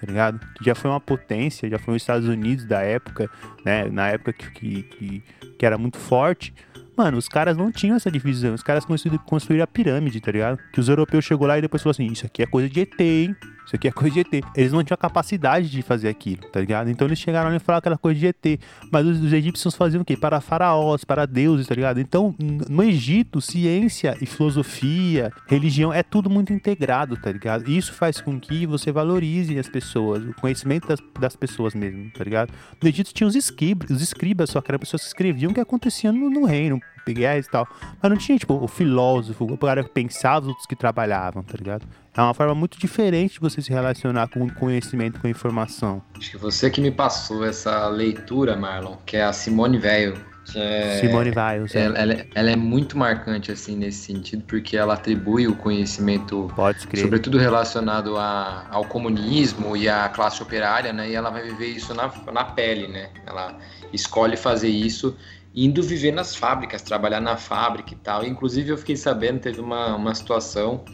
[0.00, 0.40] tá ligado?
[0.56, 3.30] Que já foi uma potência, já foi os Estados Unidos da época,
[3.64, 3.88] né?
[3.88, 5.22] Na época que, que,
[5.58, 6.54] que era muito forte.
[6.96, 8.54] Mano, os caras não tinham essa divisão.
[8.54, 8.84] Os caras
[9.24, 10.58] construíram a pirâmide, tá ligado?
[10.72, 13.00] Que os europeus chegou lá e depois falou assim: Isso aqui é coisa de ET,
[13.00, 13.36] hein?
[13.68, 14.44] Isso aqui é coisa de ET.
[14.56, 16.88] Eles não tinham capacidade de fazer aquilo, tá ligado?
[16.88, 18.60] Então eles chegaram ali e falaram que era coisa de ET.
[18.90, 20.16] Mas os, os, egípcios faziam o quê?
[20.16, 22.00] Para faraós, para deuses, tá ligado?
[22.00, 27.70] Então, no Egito, ciência e filosofia, religião, é tudo muito integrado, tá ligado?
[27.70, 32.24] Isso faz com que você valorize as pessoas, o conhecimento das, das pessoas mesmo, tá
[32.24, 32.50] ligado?
[32.82, 35.60] No Egito tinha os escribas, os escribas, só que eram pessoas que escreviam o que
[35.60, 36.80] acontecia no, no reino,
[37.14, 37.66] guerras e tal.
[38.00, 41.54] Mas não tinha, tipo, o filósofo, o cara que pensava, os outros que trabalhavam, tá
[41.56, 41.86] ligado?
[42.16, 46.02] É uma forma muito diferente de você se relacionar com conhecimento, com informação.
[46.16, 50.14] Acho que você que me passou essa leitura, Marlon, que é a Simone Weil.
[50.54, 55.46] É, Simone Weil, ela, ela, ela, é muito marcante assim nesse sentido, porque ela atribui
[55.46, 56.50] o conhecimento,
[56.96, 61.10] sobretudo relacionado a, ao comunismo e à classe operária, né?
[61.10, 63.10] E ela vai viver isso na, na pele, né?
[63.26, 63.56] Ela
[63.92, 65.16] escolhe fazer isso
[65.54, 68.24] indo viver nas fábricas, trabalhar na fábrica e tal.
[68.24, 70.84] Inclusive, eu fiquei sabendo, teve uma, uma situação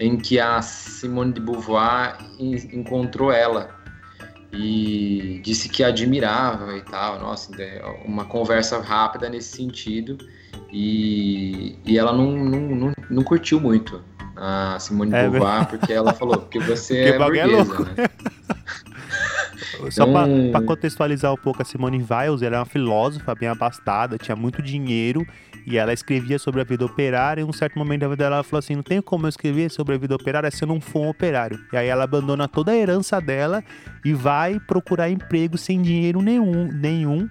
[0.00, 3.70] em que a Simone de Beauvoir encontrou ela
[4.52, 7.20] e disse que admirava e tal.
[7.20, 7.52] Nossa,
[8.04, 10.18] uma conversa rápida nesse sentido.
[10.72, 14.02] E, e ela não, não, não, não curtiu muito
[14.36, 18.08] a Simone de é, Beauvoir, porque ela falou que você é, é burguesa, é né?
[19.90, 24.36] Só para contextualizar um pouco, a Simone Wiles, ela é uma filósofa bem abastada, tinha
[24.36, 25.26] muito dinheiro
[25.66, 27.40] e ela escrevia sobre a vida operária.
[27.40, 29.28] E em um certo momento da vida dela, ela falou assim: Não tem como eu
[29.28, 31.58] escrever sobre a vida operária se eu não for um operário.
[31.72, 33.62] E aí ela abandona toda a herança dela
[34.04, 36.68] e vai procurar emprego sem dinheiro nenhum.
[36.72, 37.28] nenhum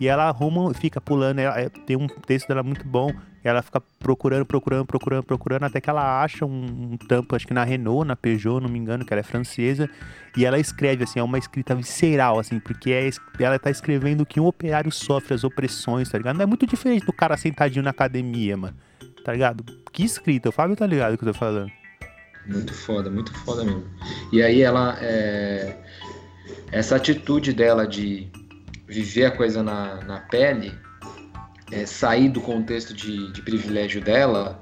[0.00, 1.38] e ela arruma, fica pulando.
[1.38, 3.10] Ela, é, tem um texto dela muito bom
[3.48, 7.54] ela fica procurando, procurando, procurando, procurando, até que ela acha um, um, tampo, acho que
[7.54, 9.88] na Renault, na Peugeot, não me engano, que ela é francesa,
[10.36, 14.40] e ela escreve, assim, é uma escrita visceral, assim, porque é, ela tá escrevendo que
[14.40, 16.36] um operário sofre as opressões, tá ligado?
[16.36, 18.76] Não é muito diferente do cara sentadinho na academia, mano,
[19.24, 19.64] tá ligado?
[19.92, 21.70] Que escrita, o Fábio tá ligado que eu tô falando.
[22.46, 23.84] Muito foda, muito foda mesmo.
[24.32, 25.76] E aí ela, é...
[26.72, 28.28] essa atitude dela de
[28.86, 30.72] viver a coisa na, na pele
[31.72, 34.60] é, sair do contexto de, de privilégio dela,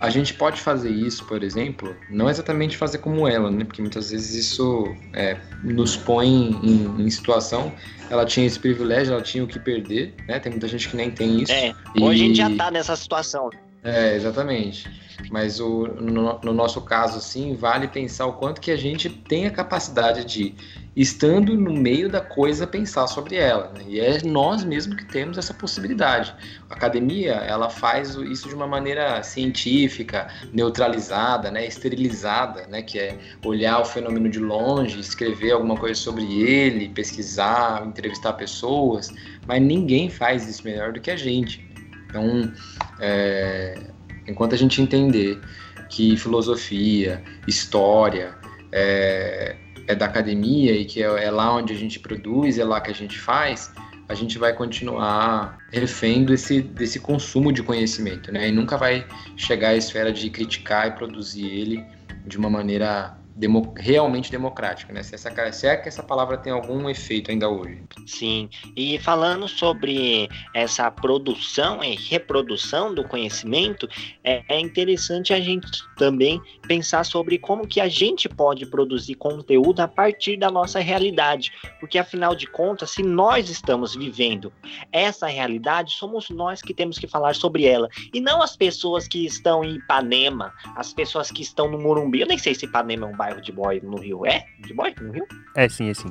[0.00, 3.64] a gente pode fazer isso, por exemplo, não exatamente fazer como ela, né?
[3.64, 7.72] Porque muitas vezes isso é, nos põe em, em, situação.
[8.08, 10.40] Ela tinha esse privilégio, ela tinha o que perder, né?
[10.40, 11.52] Tem muita gente que nem tem isso.
[11.52, 12.24] É, hoje e...
[12.24, 13.50] a gente já tá nessa situação.
[13.82, 14.88] É, exatamente.
[15.30, 19.46] Mas o, no, no, nosso caso, sim, vale pensar o quanto que a gente tem
[19.46, 20.54] a capacidade de
[20.94, 23.72] estando no meio da coisa pensar sobre ela.
[23.74, 23.84] Né?
[23.88, 26.34] E é nós mesmos que temos essa possibilidade.
[26.68, 31.66] A academia ela faz isso de uma maneira científica, neutralizada, né?
[31.66, 32.82] esterilizada, né?
[32.82, 39.10] que é olhar o fenômeno de longe, escrever alguma coisa sobre ele, pesquisar, entrevistar pessoas,
[39.46, 41.70] mas ninguém faz isso melhor do que a gente.
[42.10, 42.52] Então,
[43.00, 43.78] é,
[44.26, 45.40] enquanto a gente entender
[45.88, 48.34] que filosofia, história,
[48.72, 52.80] é, é da academia e que é, é, lá onde a gente produz, é lá
[52.80, 53.72] que a gente faz,
[54.08, 58.48] a gente vai continuar refém desse, desse consumo de conhecimento, né?
[58.48, 61.84] E nunca vai chegar à esfera de criticar e produzir ele
[62.26, 65.02] de uma maneira demo, realmente democrática, né?
[65.02, 67.82] Se, essa, se é que essa palavra tem algum efeito ainda hoje.
[68.06, 73.88] Sim, e falando sobre essa produção e reprodução do conhecimento,
[74.22, 79.80] é, é interessante a gente também pensar sobre como que a gente pode produzir conteúdo
[79.80, 81.50] a partir da nossa realidade,
[81.80, 84.52] porque afinal de contas, se nós estamos vivendo
[84.92, 89.24] essa realidade, somos nós que temos que falar sobre ela, e não as pessoas que
[89.24, 92.20] estão em Ipanema, as pessoas que estão no Morumbi.
[92.20, 94.26] Eu nem sei se Ipanema é um bairro de boy no Rio.
[94.26, 94.46] É?
[94.60, 95.26] De boy no Rio?
[95.56, 96.08] É sim, é sim.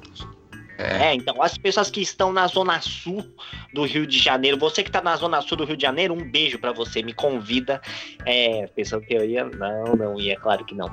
[0.79, 1.13] É.
[1.13, 3.25] então, as pessoas que estão na zona sul
[3.73, 6.31] do Rio de Janeiro, você que está na zona sul do Rio de Janeiro, um
[6.31, 7.81] beijo para você, me convida.
[8.25, 9.43] É, pensou que eu ia?
[9.43, 10.89] Não, não ia, claro que não.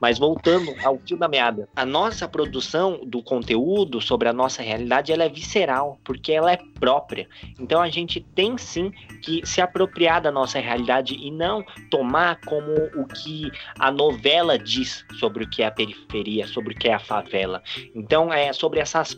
[0.00, 5.12] Mas voltando ao fio da meada, a nossa produção do conteúdo sobre a nossa realidade,
[5.12, 7.28] ela é visceral, porque ela é própria.
[7.60, 12.72] Então a gente tem sim que se apropriar da nossa realidade e não tomar como
[12.96, 16.94] o que a novela diz sobre o que é a periferia, sobre o que é
[16.94, 17.62] a favela.
[17.94, 19.14] Então é sobre essas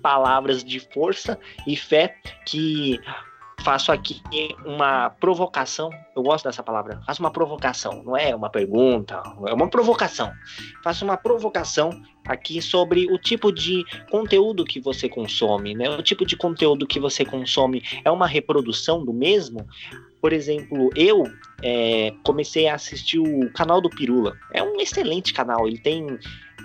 [0.65, 3.01] de força e fé que
[3.63, 4.21] faço aqui
[4.65, 5.91] uma provocação.
[6.17, 7.01] Eu gosto dessa palavra.
[7.07, 10.33] Faço uma provocação, não é uma pergunta, é uma provocação.
[10.83, 11.91] Faço uma provocação
[12.27, 15.89] aqui sobre o tipo de conteúdo que você consome, né?
[15.91, 19.67] O tipo de conteúdo que você consome é uma reprodução do mesmo?
[20.21, 21.25] Por exemplo, eu
[21.63, 24.37] é, comecei a assistir o canal do Pirula.
[24.53, 25.67] É um excelente canal.
[25.67, 26.07] Ele tem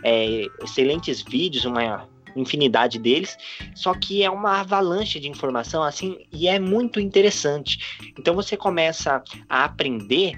[0.03, 3.37] é, excelentes vídeos, uma infinidade deles,
[3.73, 8.03] só que é uma avalanche de informação assim e é muito interessante.
[8.17, 10.33] Então você começa a aprender,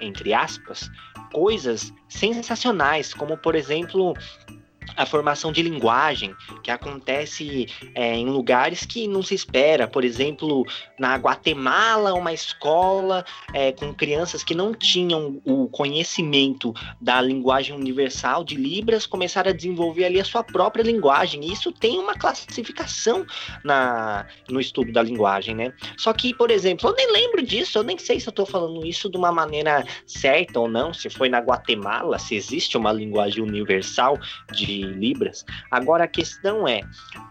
[0.00, 0.88] entre aspas,
[1.32, 4.14] coisas sensacionais, como por exemplo
[4.96, 9.86] a formação de linguagem, que acontece é, em lugares que não se espera.
[9.86, 10.64] Por exemplo,
[10.98, 18.44] na Guatemala, uma escola é, com crianças que não tinham o conhecimento da linguagem universal
[18.44, 21.44] de Libras começaram a desenvolver ali a sua própria linguagem.
[21.44, 23.26] E isso tem uma classificação
[23.64, 25.72] na, no estudo da linguagem, né?
[25.96, 28.86] Só que, por exemplo, eu nem lembro disso, eu nem sei se eu estou falando
[28.86, 33.42] isso de uma maneira certa ou não, se foi na Guatemala, se existe uma linguagem
[33.42, 34.18] universal
[34.52, 35.44] de libras.
[35.70, 36.80] Agora a questão é,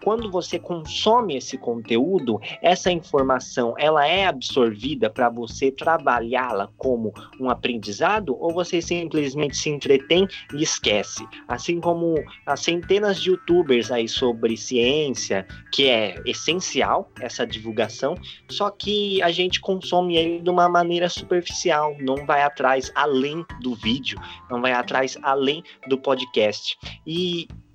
[0.02, 7.50] quando você consome esse conteúdo, essa informação ela é absorvida para você trabalhá-la como um
[7.50, 11.26] aprendizado ou você simplesmente se entretém e esquece?
[11.48, 12.14] Assim como
[12.46, 18.14] as centenas de youtubers aí sobre ciência, que é essencial essa divulgação,
[18.48, 23.74] só que a gente consome ele de uma maneira superficial, não vai atrás além do
[23.74, 26.78] vídeo, não vai atrás além do podcast.
[27.06, 27.29] E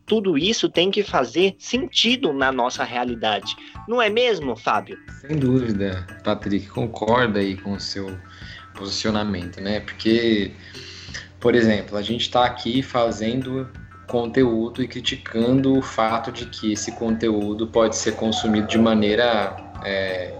[0.05, 3.55] tudo isso tem que fazer sentido na nossa realidade.
[3.87, 4.97] Não é mesmo, Fábio?
[5.21, 8.15] Sem dúvida, Patrick, concorda aí com o seu
[8.75, 9.79] posicionamento, né?
[9.79, 10.51] Porque,
[11.39, 13.67] por exemplo, a gente está aqui fazendo
[14.07, 20.33] conteúdo e criticando o fato de que esse conteúdo pode ser consumido de maneira é,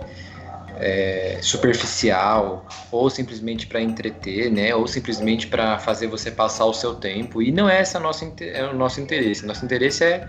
[0.78, 4.74] é, superficial ou simplesmente para entreter, né?
[4.76, 7.42] Ou simplesmente para fazer você passar o seu tempo.
[7.42, 9.46] E não é esse é o nosso interesse.
[9.46, 10.28] Nosso interesse é,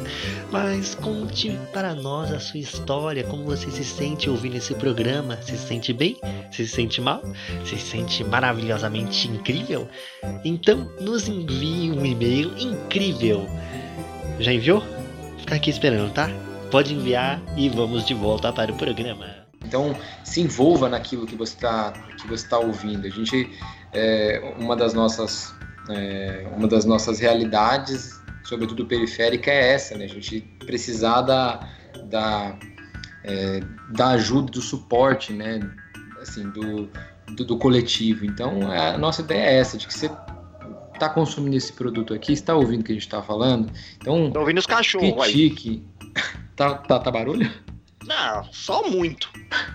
[0.51, 5.39] Mas conte para nós a sua história, como você se sente ouvindo esse programa.
[5.43, 6.17] Se sente bem?
[6.51, 7.23] Se sente mal?
[7.65, 9.87] Se sente maravilhosamente incrível?
[10.45, 13.47] Então, nos envie um e-mail e-mail incrível.
[14.41, 14.83] Já enviou?
[15.39, 16.29] Fica aqui esperando, tá?
[16.71, 19.27] Pode enviar e vamos de volta para o programa.
[19.65, 23.07] Então, se envolva naquilo que você está que você tá ouvindo.
[23.07, 23.51] A gente,
[23.93, 25.55] é, uma das nossas
[25.91, 30.05] é, uma das nossas realidades, sobretudo periférica, é essa, né?
[30.05, 31.69] A gente precisar da,
[32.05, 32.59] da,
[33.25, 35.61] é, da ajuda, do suporte, né?
[36.21, 36.89] Assim, do,
[37.37, 38.25] do, do coletivo.
[38.25, 40.11] Então, a nossa ideia é essa, de que você
[40.97, 43.71] está consumindo esse produto aqui, está ouvindo o que a gente está falando.
[43.97, 45.25] Então, Tô ouvindo os cachorros.
[45.25, 45.83] Critique.
[46.57, 47.51] tá, tá, tá barulho?
[48.07, 49.31] Não, só muito.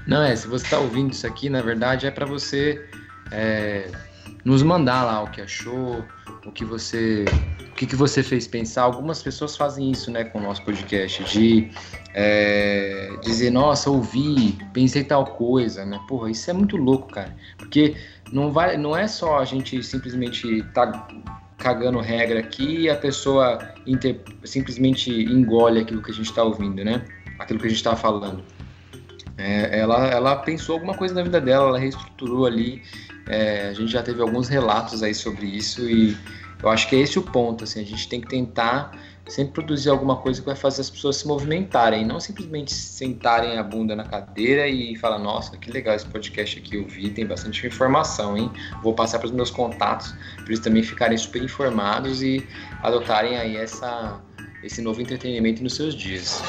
[0.08, 2.88] Não, é, se você está ouvindo isso aqui, na verdade é para você
[3.32, 3.92] é,
[4.44, 6.04] nos mandar lá o que achou,
[6.46, 7.26] o que você,
[7.72, 8.84] o que, que você fez pensar?
[8.84, 11.70] Algumas pessoas fazem isso, né, com o nosso podcast, de
[12.14, 16.00] é, dizer, nossa, ouvi, pensei tal coisa, né?
[16.08, 17.36] Porra, isso é muito louco, cara.
[17.58, 17.96] Porque
[18.32, 21.08] não, vai, não é só a gente simplesmente tá
[21.58, 26.84] cagando regra aqui e a pessoa inter, simplesmente engole aquilo que a gente está ouvindo,
[26.84, 27.06] né?
[27.40, 28.44] Aquilo que a gente está falando.
[29.38, 32.82] É, ela, ela pensou alguma coisa na vida dela, ela reestruturou ali.
[33.28, 36.18] É, a gente já teve alguns relatos aí sobre isso e
[36.62, 37.64] eu acho que é esse o ponto.
[37.64, 38.92] Assim, a gente tem que tentar
[39.28, 43.64] sempre produzir alguma coisa que vai fazer as pessoas se movimentarem, não simplesmente sentarem a
[43.64, 47.66] bunda na cadeira e falar, nossa, que legal esse podcast aqui, eu vi, tem bastante
[47.66, 48.52] informação, hein?
[48.82, 52.46] Vou passar para os meus contatos, para eles também ficarem super informados e
[52.82, 54.22] adotarem aí essa,
[54.64, 56.42] esse novo entretenimento nos seus dias.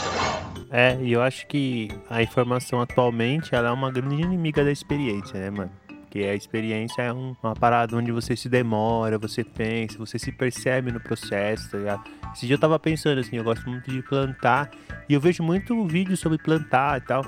[0.71, 5.39] É, e eu acho que a informação atualmente ela é uma grande inimiga da experiência,
[5.39, 5.82] né, mano?
[6.13, 10.31] Porque a experiência é um, uma parada onde você se demora, você pensa, você se
[10.31, 12.05] percebe no processo, tá ligado?
[12.35, 14.71] Esse dia eu tava pensando assim, eu gosto muito de plantar
[15.09, 17.25] e eu vejo muito vídeo sobre plantar e tal.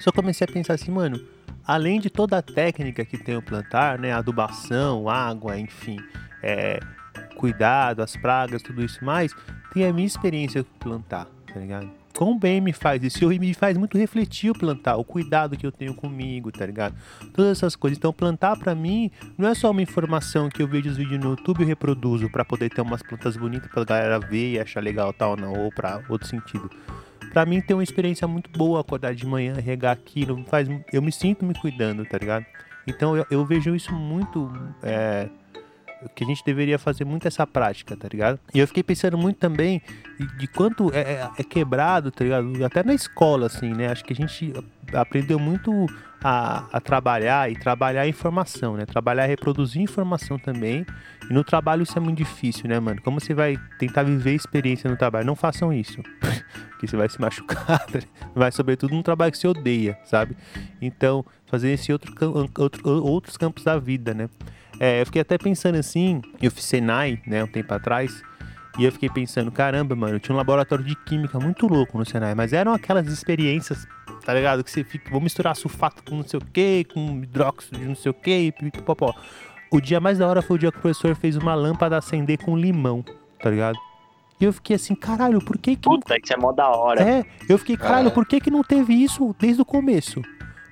[0.00, 1.18] Só comecei a pensar assim, mano,
[1.66, 4.12] além de toda a técnica que tem o plantar, né?
[4.12, 5.96] Adubação, água, enfim,
[6.42, 6.78] é,
[7.38, 9.34] cuidado, as pragas, tudo isso mais,
[9.72, 12.03] tem a minha experiência com plantar, tá ligado?
[12.14, 13.32] Quão bem me faz isso.
[13.32, 16.94] E me faz muito refletir o plantar, o cuidado que eu tenho comigo, tá ligado?
[17.32, 17.98] Todas essas coisas.
[17.98, 21.30] Então, plantar para mim não é só uma informação que eu vejo os vídeos no
[21.30, 25.12] YouTube e reproduzo para poder ter umas plantas bonitas pra galera ver e achar legal
[25.12, 26.70] tal, não, ou para outro sentido.
[27.32, 31.10] Para mim tem uma experiência muito boa acordar de manhã, regar aquilo, faz, eu me
[31.10, 32.46] sinto me cuidando, tá ligado?
[32.86, 34.52] Então eu, eu vejo isso muito
[34.82, 35.28] é,
[36.08, 38.38] que a gente deveria fazer muito essa prática, tá ligado?
[38.52, 39.82] E eu fiquei pensando muito também
[40.38, 42.64] de, quanto é, é, é, quebrado, tá ligado?
[42.64, 43.88] Até na escola, assim, né?
[43.88, 44.52] Acho que a gente
[44.94, 45.86] aprendeu muito
[46.22, 48.86] a, a trabalhar e trabalhar a informação, né?
[48.86, 50.86] Trabalhar, reproduzir informação também.
[51.28, 53.00] E no trabalho isso é muito difícil, né, mano?
[53.02, 55.26] Como você vai tentar viver experiência no trabalho?
[55.26, 56.02] Não façam isso.
[56.70, 57.86] Porque você vai se machucar,
[58.34, 60.36] vai sobretudo num trabalho que você odeia, sabe?
[60.80, 62.12] Então, fazer esse outro,
[62.58, 64.28] outro, outros campos da vida, né?
[64.80, 68.22] É, eu fiquei até pensando assim, eu fiz Senai, né, um tempo atrás,
[68.78, 72.04] e eu fiquei pensando, caramba, mano, eu tinha um laboratório de química muito louco no
[72.04, 73.86] Senai, mas eram aquelas experiências,
[74.24, 74.64] tá ligado?
[74.64, 77.94] Que você fica, vou misturar sulfato com não sei o que, com hidróxido de não
[77.94, 79.14] sei o que, pipipopó.
[79.70, 82.38] O dia mais da hora foi o dia que o professor fez uma lâmpada acender
[82.38, 83.04] com limão,
[83.40, 83.78] tá ligado?
[84.40, 85.82] E eu fiquei assim, caralho, por que que.
[85.82, 87.00] Puta, isso é mó da hora.
[87.00, 90.20] É, eu fiquei, caralho, por que que não teve isso desde o começo?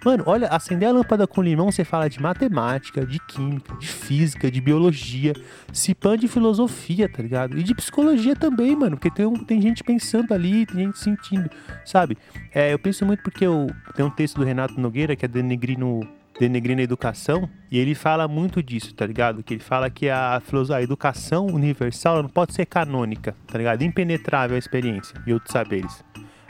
[0.05, 4.51] Mano, olha, acender a lâmpada com limão, você fala de matemática, de química, de física,
[4.51, 5.33] de biologia,
[5.73, 7.57] cipã de filosofia, tá ligado?
[7.57, 11.49] E de psicologia também, mano, porque tem, tem gente pensando ali, tem gente sentindo,
[11.85, 12.19] sabe?
[12.53, 16.01] É, eu penso muito porque eu, tem um texto do Renato Nogueira que é denegrindo
[16.41, 19.43] denegrindo a educação, e ele fala muito disso, tá ligado?
[19.43, 20.41] Que ele fala que a
[20.75, 23.83] a educação universal não pode ser canônica, tá ligado?
[23.83, 26.03] Impenetrável a experiência e outros saberes.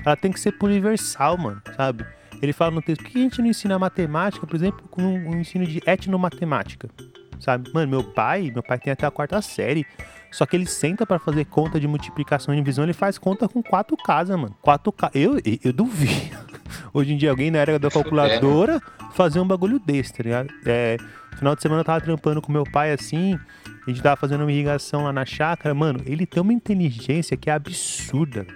[0.05, 2.07] Ela tem que ser universal, mano, sabe?
[2.43, 5.41] Ele fala no texto, por que a gente não ensina matemática, por exemplo, com um
[5.41, 6.91] ensino de etnomatemática?
[7.39, 7.71] Sabe?
[7.73, 9.87] Mano, meu pai, meu pai tem até a quarta série.
[10.31, 13.63] Só que ele senta para fazer conta de multiplicação e divisão, ele faz conta com
[13.63, 14.57] quatro casas, mano.
[14.61, 15.15] Quatro casas.
[15.15, 16.37] Eu, eu duvido.
[16.93, 18.81] Hoje em dia, alguém na era da calculadora
[19.13, 20.49] fazer um bagulho desse, tá ligado?
[20.67, 20.97] É,
[21.37, 23.39] final de semana eu tava trampando com meu pai assim.
[23.87, 25.75] A gente tava fazendo uma irrigação lá na chácara.
[25.75, 28.47] Mano, ele tem uma inteligência que é absurda,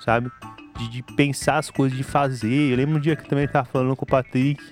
[0.00, 0.30] sabe?
[0.78, 2.70] De, de, pensar as coisas, de fazer.
[2.70, 4.62] Eu lembro um dia que também tava falando com o Patrick.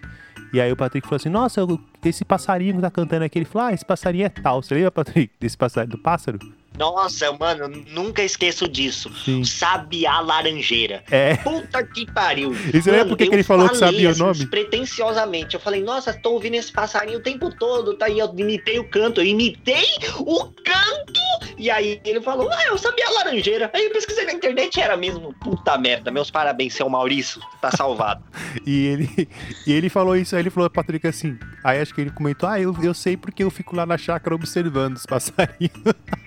[0.52, 1.60] E aí o Patrick falou assim: Nossa,
[2.04, 3.38] esse passarinho que tá cantando aqui.
[3.38, 4.62] Ele falou: Ah, esse passarinho é tal.
[4.62, 6.38] Você lembra, Patrick, desse passarinho do pássaro?
[6.78, 9.10] Nossa, mano, nunca esqueço disso.
[9.24, 9.44] Sim.
[9.44, 11.02] Sabiá laranjeira.
[11.10, 11.36] É.
[11.36, 12.54] Puta que pariu.
[12.72, 14.46] Isso é porque que ele falou que sabia assim, o nome?
[14.46, 15.54] Pretenciosamente.
[15.54, 17.94] Eu falei, nossa, tô ouvindo esse passarinho o tempo todo.
[17.94, 19.20] Tá aí, eu imitei o canto.
[19.20, 19.86] Eu imitei
[20.18, 21.20] o canto.
[21.58, 23.70] E aí ele falou, ah, eu sabia laranjeira.
[23.72, 25.34] Aí eu pesquisei na internet era mesmo.
[25.40, 26.10] Puta merda.
[26.10, 27.40] Meus parabéns, seu Maurício.
[27.60, 28.22] Tá salvado.
[28.66, 29.28] e, ele,
[29.66, 31.38] e ele falou isso, aí ele falou, Patrick, assim.
[31.64, 34.34] Aí acho que ele comentou, ah, eu, eu sei porque eu fico lá na chácara
[34.34, 35.72] observando os passarinhos.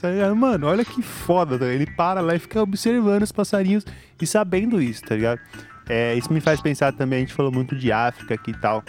[0.00, 1.66] Tá Mano, olha que foda, tá?
[1.66, 3.84] Ele para lá e fica observando os passarinhos
[4.20, 5.40] e sabendo isso, tá ligado?
[5.88, 8.82] É, isso me faz pensar também, a gente falou muito de África aqui e tal.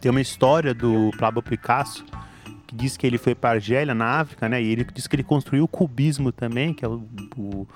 [0.00, 2.04] Tem uma história do Pablo Picasso
[2.66, 4.62] que diz que ele foi para Argélia, na África, né?
[4.62, 7.04] E ele diz que ele construiu o cubismo também, que é o,
[7.36, 7.66] o,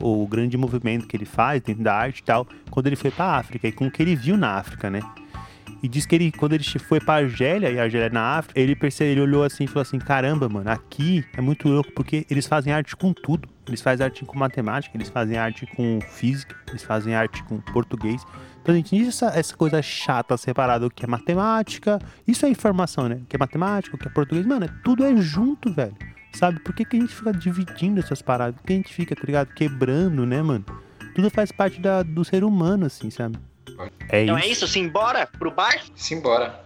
[0.00, 3.36] o grande movimento que ele faz dentro da arte e tal, quando ele foi para
[3.36, 5.00] África e com o que ele viu na África, né?
[5.82, 8.58] E diz que ele, quando ele foi pra Argélia, e a Argélia é na África,
[8.58, 12.26] ele percebeu, ele olhou assim e falou assim: caramba, mano, aqui é muito louco, porque
[12.30, 13.48] eles fazem arte com tudo.
[13.68, 18.22] Eles fazem arte com matemática, eles fazem arte com física, eles fazem arte com português.
[18.62, 23.08] Então gente diz essa, essa coisa chata separada, o que é matemática, isso é informação,
[23.08, 23.16] né?
[23.22, 25.96] O que é matemática, o que é português, mano, é, tudo é junto, velho.
[26.32, 26.60] Sabe?
[26.60, 28.56] Por que, que a gente fica dividindo essas paradas?
[28.56, 29.54] Por que a gente fica, tá ligado?
[29.54, 30.64] Quebrando, né, mano?
[31.14, 33.38] Tudo faz parte da, do ser humano, assim, sabe?
[34.10, 34.46] É Então isso.
[34.46, 35.80] é isso, simbora pro bar?
[35.94, 36.65] Simbora.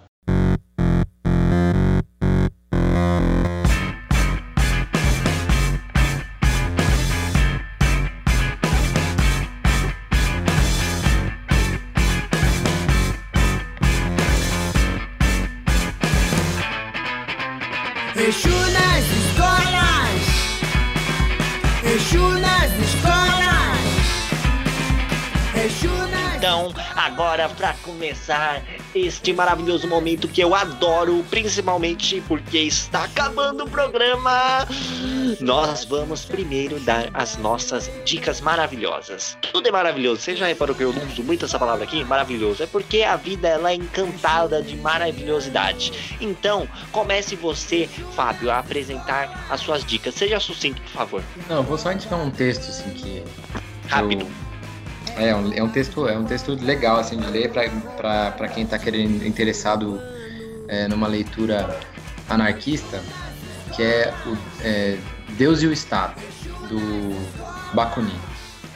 [26.60, 28.62] Então, agora pra começar
[28.94, 34.66] este maravilhoso momento que eu adoro, principalmente porque está acabando o programa,
[35.40, 39.38] nós vamos primeiro dar as nossas dicas maravilhosas.
[39.52, 40.20] Tudo é maravilhoso.
[40.20, 42.04] Você já reparou que eu não uso muito essa palavra aqui?
[42.04, 42.62] Maravilhoso.
[42.62, 46.16] É porque a vida ela é encantada de maravilhosidade.
[46.20, 50.14] Então, comece você, Fábio, a apresentar as suas dicas.
[50.14, 51.22] Seja sucinto, por favor.
[51.48, 53.22] Não, vou só indicar um texto, assim, que.
[53.88, 54.22] Rápido.
[54.22, 54.49] eu-
[55.20, 58.78] É, um, é um texto, é um texto legal assim de ler para quem está
[58.78, 60.00] querendo interessado
[60.66, 61.78] é, numa leitura
[62.26, 63.02] anarquista,
[63.76, 64.98] que é, o, é
[65.36, 66.18] Deus e o Estado
[66.68, 68.18] do Bakunin.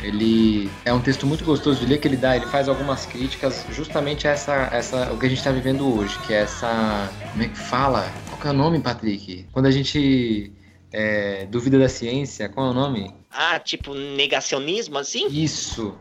[0.03, 3.65] Ele é um texto muito gostoso de ler que ele dá, ele faz algumas críticas
[3.71, 7.43] justamente a essa, essa o que a gente está vivendo hoje, que é essa, como
[7.43, 8.13] é que fala?
[8.29, 9.47] Qual que é o nome, Patrick?
[9.51, 10.53] Quando a gente
[10.93, 13.15] é, duvida da ciência, qual é o nome?
[13.31, 15.27] Ah, tipo negacionismo assim?
[15.29, 15.97] Isso.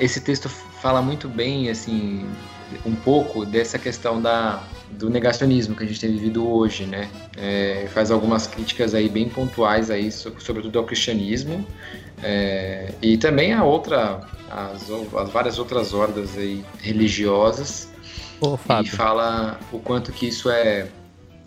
[0.00, 2.26] Esse texto fala muito bem, assim,
[2.86, 7.08] um pouco dessa questão da, do negacionismo que a gente tem vivido hoje, né?
[7.36, 11.66] É, faz algumas críticas aí bem pontuais aí, so- sobretudo ao cristianismo
[12.22, 14.20] é, e também a outra,
[14.50, 17.88] as, as várias outras hordas aí religiosas
[18.40, 20.88] Ô, e fala o quanto que isso é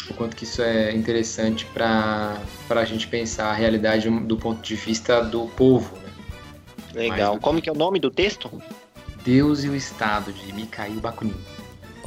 [0.10, 2.38] o quanto que isso é interessante para
[2.70, 6.03] a gente pensar a realidade do ponto de vista do povo?
[6.94, 7.36] Legal.
[7.36, 8.62] que- Como que é o nome do texto?
[9.24, 11.34] Deus e o Estado, de Mikhail Bakunin.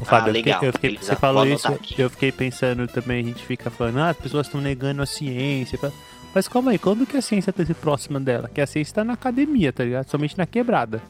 [0.01, 2.01] Ô, Fábio, Ah, eu fiquei- legal, eu fiquei- você falou isso, aqui.
[2.01, 5.79] eu fiquei pensando também, a gente fica falando, ah, as pessoas estão negando a ciência.
[5.79, 5.91] pá.
[6.35, 8.51] Mas calma aí, quando que a ciência tá se próxima dela?
[8.53, 10.07] Que a ciência tá na academia, tá ligado?
[10.11, 11.01] Somente na quebrada.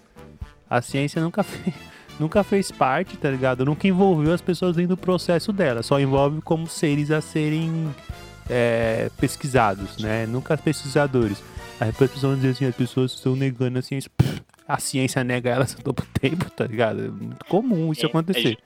[0.70, 1.42] A ciência nunca
[1.74, 1.74] fez,
[2.20, 3.64] nunca fez parte, tá ligado?
[3.64, 5.82] Nunca envolveu as pessoas dentro do processo dela.
[5.82, 7.92] Só envolve como seres a serem
[8.48, 10.24] é, pesquisados, né?
[10.26, 11.42] Nunca os pesquisadores.
[11.80, 14.10] Aí pessoas vão dizer assim, as pessoas estão negando a ciência.
[14.16, 17.04] Pff, A ciência nega elas todo o tempo, tá ligado?
[17.04, 18.58] É muito comum isso É, acontecer.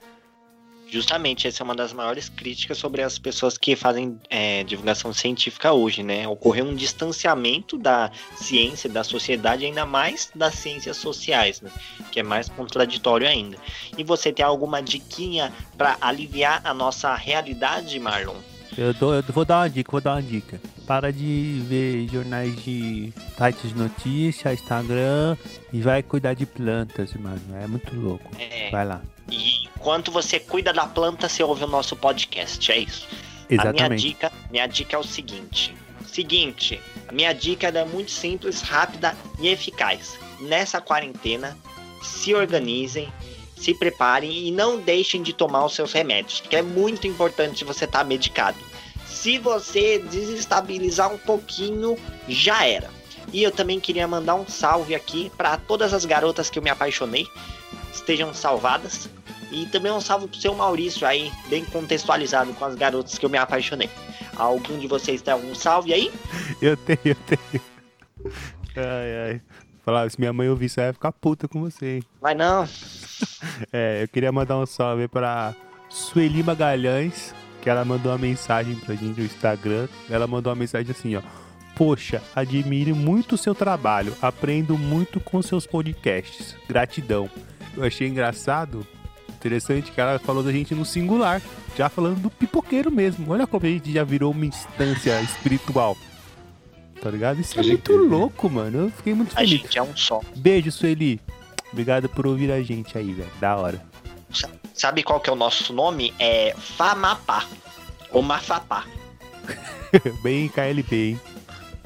[0.89, 5.71] Justamente, essa é uma das maiores críticas sobre as pessoas que fazem é, divulgação científica
[5.71, 6.27] hoje, né?
[6.27, 11.69] Ocorreu um distanciamento da ciência, da sociedade, ainda mais das ciências sociais, né?
[12.11, 13.57] Que é mais contraditório ainda.
[13.97, 18.35] E você tem alguma diquinha para aliviar a nossa realidade, Marlon?
[18.77, 20.59] Eu, eu vou dar uma dica, vou dar uma dica.
[20.91, 25.37] Para de ver jornais de sites de notícia, Instagram
[25.71, 27.39] e vai cuidar de plantas, mano.
[27.63, 28.29] É muito louco.
[28.37, 29.01] É, Vai lá.
[29.29, 33.07] e enquanto você cuida da planta, você ouve o nosso podcast, é isso?
[33.09, 33.15] A
[33.47, 34.01] minha Exatamente.
[34.01, 35.73] dica, minha dica é o seguinte.
[36.05, 36.77] Seguinte,
[37.07, 40.19] a minha dica é muito simples, rápida e eficaz.
[40.41, 41.57] Nessa quarentena,
[42.03, 43.07] se organizem,
[43.55, 47.63] se preparem e não deixem de tomar os seus remédios, que é muito importante se
[47.63, 48.70] você tá medicado.
[49.11, 51.97] Se você desestabilizar um pouquinho,
[52.27, 52.89] já era.
[53.31, 56.69] E eu também queria mandar um salve aqui para todas as garotas que eu me
[56.69, 57.27] apaixonei,
[57.93, 59.09] estejam salvadas.
[59.51, 63.29] E também um salve pro seu Maurício aí, bem contextualizado com as garotas que eu
[63.29, 63.89] me apaixonei.
[64.35, 66.11] Algum de vocês tem algum salve aí?
[66.61, 67.63] Eu tenho, eu tenho.
[68.75, 69.41] Ai, ai.
[69.83, 72.03] Falar, se minha mãe ouvir isso, ela vai ficar puta com você, hein?
[72.19, 72.67] Vai não.
[73.71, 75.53] É, eu queria mandar um salve pra
[75.89, 79.87] Sueli Magalhães, que ela mandou uma mensagem pra gente no Instagram.
[80.09, 81.21] Ela mandou uma mensagem assim, ó.
[81.75, 86.55] Poxa, admiro muito o seu trabalho, aprendo muito com seus podcasts.
[86.67, 87.29] Gratidão.
[87.75, 88.85] Eu achei engraçado,
[89.29, 91.41] interessante que ela falou da gente no singular,
[91.77, 93.31] já falando do pipoqueiro mesmo.
[93.31, 95.95] Olha como a gente já virou uma instância espiritual.
[97.01, 97.39] Tá ligado?
[97.39, 98.77] Isso é muito louco, mano.
[98.85, 99.61] Eu fiquei muito A feliz.
[99.61, 100.21] gente é um só.
[100.35, 101.19] Beijo, Sueli.
[101.71, 103.29] Obrigado por ouvir a gente aí, velho.
[103.39, 103.81] Da hora.
[104.81, 106.11] Sabe qual que é o nosso nome?
[106.17, 107.45] É Famapá.
[108.09, 108.87] Ou Mafapá.
[110.23, 111.21] Bem KLB, hein?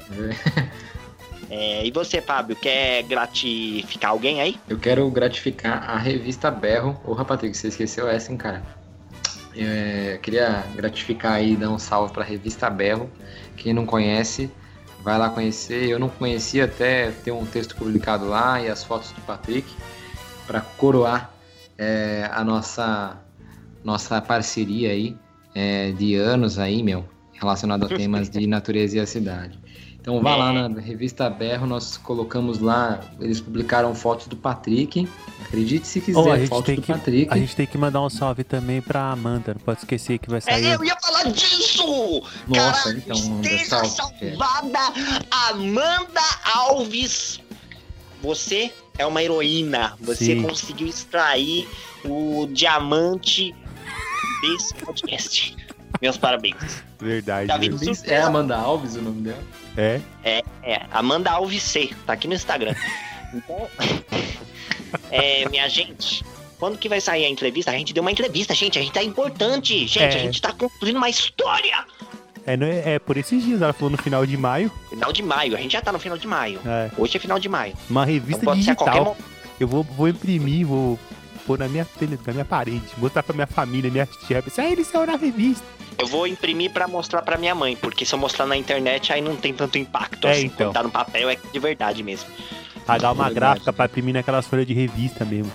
[1.48, 4.58] É, e você, Fábio, quer gratificar alguém aí?
[4.68, 7.00] Eu quero gratificar a revista Berro.
[7.04, 8.64] Porra, Patrick, você esqueceu essa, hein, cara?
[9.54, 13.08] É, queria gratificar aí, dar um salve pra revista Berro.
[13.56, 14.50] Quem não conhece,
[15.04, 15.88] vai lá conhecer.
[15.88, 19.72] Eu não conhecia até ter um texto publicado lá e as fotos do Patrick
[20.48, 21.35] para coroar
[21.78, 23.18] é, a nossa
[23.84, 25.16] nossa parceria aí
[25.54, 27.04] é, de anos aí, meu.
[27.34, 29.58] relacionado a temas de natureza e a cidade.
[30.00, 35.06] Então vá lá na revista Berro, nós colocamos lá, eles publicaram fotos do Patrick.
[35.44, 37.32] Acredite se quiser, Ô, a gente fotos do que- Patrick.
[37.32, 40.40] A gente tem que mandar um salve também pra Amanda, não pode esquecer que vai
[40.40, 40.64] sair.
[40.64, 42.22] É, eu ia falar disso!
[42.46, 44.36] Nossa, Cara, então, Amanda, esteja salve.
[44.36, 44.78] salvada
[45.50, 46.20] Amanda
[46.54, 47.40] Alves.
[48.22, 49.96] Você é uma heroína.
[50.00, 50.42] Você Sim.
[50.42, 51.68] conseguiu extrair
[52.04, 53.54] o diamante
[54.42, 55.56] desse podcast.
[56.00, 56.84] Meus parabéns.
[57.00, 57.48] Verdade.
[57.48, 58.10] Tá vindo verdade.
[58.12, 59.42] É Amanda Alves o nome dela?
[59.76, 60.00] É.
[60.62, 61.90] É, Amanda Alves C.
[62.06, 62.74] Tá aqui no Instagram.
[63.34, 63.68] Então,
[65.10, 66.24] é, minha gente,
[66.58, 67.70] quando que vai sair a entrevista?
[67.70, 68.78] A gente deu uma entrevista, gente.
[68.78, 69.86] A gente tá importante.
[69.86, 70.06] Gente, É.
[70.16, 71.84] a gente tá construindo uma história.
[72.46, 74.70] É, é, é por esses dias, ela falou no final de maio.
[74.88, 75.56] Final de maio.
[75.56, 76.60] A gente já tá no final de maio.
[76.64, 77.74] É, Hoje é final de maio.
[77.90, 79.16] uma Então revista qualquer digital.
[79.58, 80.98] Eu vou, vou imprimir, vou
[81.46, 81.86] pôr na minha,
[82.26, 84.42] na minha parede, mostrar pra minha família, minha tia.
[84.42, 85.64] Pensar, ah, eles saiu na revista.
[85.98, 89.22] Eu vou imprimir pra mostrar pra minha mãe, porque se eu mostrar na internet aí
[89.22, 90.26] não tem tanto impacto.
[90.28, 90.66] É, assim, então.
[90.66, 92.28] Quando tá no papel é de verdade mesmo.
[92.84, 95.50] Pagar uma gráfica pra imprimir naquelas folhas de revista mesmo.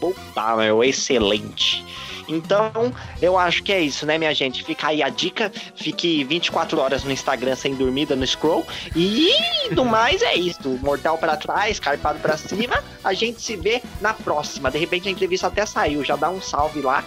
[0.00, 1.84] Puta, meu, excelente.
[2.30, 4.62] Então, eu acho que é isso, né, minha gente?
[4.64, 5.52] Fica aí a dica.
[5.74, 8.66] Fique 24 horas no Instagram sem dormir, dando scroll.
[8.94, 9.34] E
[9.74, 10.78] do mais é isso.
[10.82, 12.82] Mortal pra trás, carpado pra cima.
[13.02, 14.70] A gente se vê na próxima.
[14.70, 16.04] De repente a entrevista até saiu.
[16.04, 17.04] Já dá um salve lá.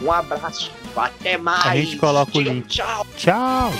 [0.00, 0.70] Um abraço.
[0.96, 1.66] Até mais.
[1.66, 2.66] A gente coloca o link.
[2.66, 3.06] Tchau.
[3.16, 3.72] Tchau!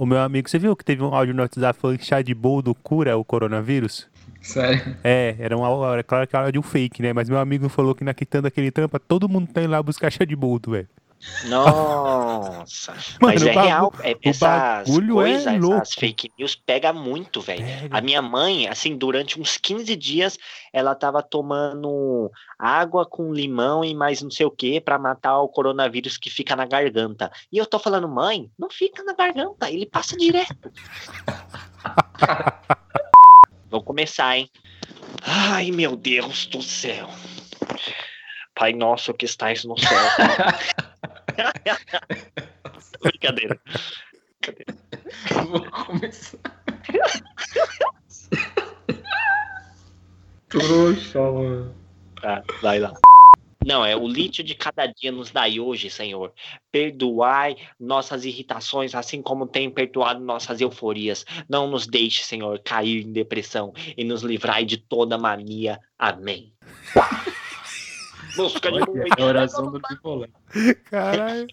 [0.00, 2.32] O meu amigo, você viu que teve um áudio no WhatsApp falando que chá de
[2.32, 4.08] boldo cura o coronavírus?
[4.40, 4.96] Sério?
[5.04, 7.12] É, era uma hora, claro que era de um fake, né?
[7.12, 10.10] Mas meu amigo falou que na quitanda daquele tampa, todo mundo tá indo lá buscar
[10.10, 10.88] chá de boldo, velho.
[11.44, 12.92] Nossa.
[13.20, 13.92] Mano, Mas é bagu- real.
[14.00, 17.64] É, essas bagulho é coisas, essas fake news pega muito, velho.
[17.90, 20.38] A minha mãe, assim, durante uns 15 dias,
[20.72, 25.48] ela tava tomando água com limão e mais não sei o que pra matar o
[25.48, 27.30] coronavírus que fica na garganta.
[27.52, 30.72] E eu tô falando, mãe, não fica na garganta, ele passa direto.
[33.70, 34.50] Vou começar, hein?
[35.22, 37.08] Ai, meu Deus do céu.
[38.54, 39.88] Pai nosso que estais no céu.
[43.02, 43.60] Brincadeira.
[45.48, 46.38] Vou começar.
[50.48, 51.74] Trouxa, mano.
[52.20, 52.92] Tá, vai lá.
[53.64, 56.32] Não, é o lítio de cada dia nos dai hoje, Senhor.
[56.72, 61.26] Perdoai nossas irritações, assim como tem perdoado nossas euforias.
[61.48, 65.78] Não nos deixe, Senhor, cair em depressão e nos livrai de toda mania.
[65.98, 66.50] Amém.
[68.48, 70.30] De É a oração do bipolar.
[70.84, 71.46] Caralho.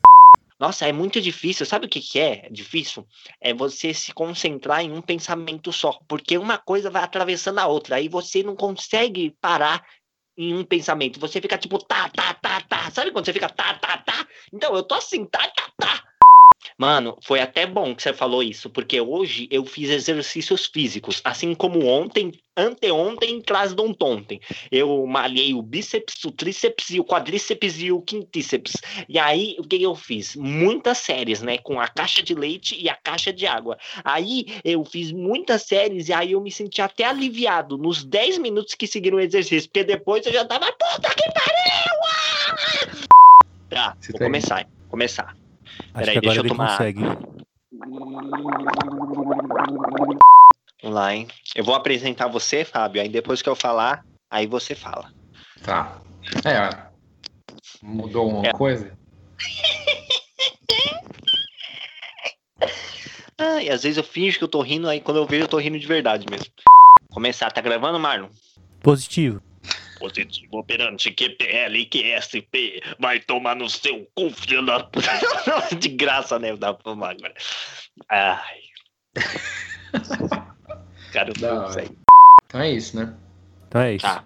[0.60, 1.66] Nossa, é muito difícil.
[1.66, 3.08] Sabe o que, que é difícil?
[3.40, 6.00] É você se concentrar em um pensamento só.
[6.08, 7.98] Porque uma coisa vai atravessando a outra.
[7.98, 9.86] Aí você não consegue parar
[10.36, 11.20] em um pensamento.
[11.20, 12.90] Você fica tipo, tá, tá, tá, tá.
[12.92, 14.28] Sabe quando você fica tá, tá, tá?
[14.52, 16.04] Então, eu tô assim, tá, tá, tá.
[16.78, 21.56] Mano, foi até bom que você falou isso, porque hoje eu fiz exercícios físicos, assim
[21.56, 24.40] como ontem, anteontem, traz de ontem.
[24.72, 28.74] Eu malhei o bíceps, o tríceps, e o quadríceps e o quintíceps.
[29.10, 30.36] E aí, o que eu fiz?
[30.36, 31.58] Muitas séries, né?
[31.58, 33.76] Com a caixa de leite e a caixa de água.
[34.04, 38.76] Aí, eu fiz muitas séries e aí eu me senti até aliviado nos 10 minutos
[38.76, 42.02] que seguiram o exercício, porque depois eu já tava, puta que pariu!
[42.06, 43.08] ah!"
[43.70, 44.30] Tá, Você vou tá aí?
[44.32, 45.47] começar, começar.
[45.94, 47.02] Acho Peraí, que deixa agora eu ele tomar consegue.
[50.82, 51.28] Vamos lá, hein?
[51.56, 55.12] Eu vou apresentar você, Fábio, aí depois que eu falar, aí você fala.
[55.64, 56.00] Tá.
[56.46, 56.88] É, ó.
[57.82, 58.52] Mudou uma É.
[58.52, 58.98] coisa?
[63.40, 65.48] Ah, e às vezes eu finjo que eu tô rindo, aí quando eu vejo eu
[65.48, 66.48] tô rindo de verdade mesmo.
[67.12, 68.30] Começar, tá gravando, Marlon?
[68.82, 69.40] Positivo.
[70.00, 75.10] Positivo operante QPL QSP vai tomar no seu cu, filho da puta.
[75.80, 76.56] De graça, né?
[76.56, 77.34] Dá pra tomar agora.
[78.10, 78.60] Ai.
[81.12, 81.90] Cara, não sei.
[82.46, 83.14] Então é isso, né?
[83.68, 84.06] Então é isso.
[84.06, 84.24] Tá.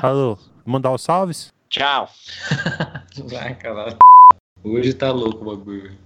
[0.00, 0.38] Falou.
[0.64, 1.52] Mandar os salves?
[1.68, 2.10] Tchau.
[3.30, 3.56] Vai.
[4.64, 5.96] Hoje tá louco o bagulho.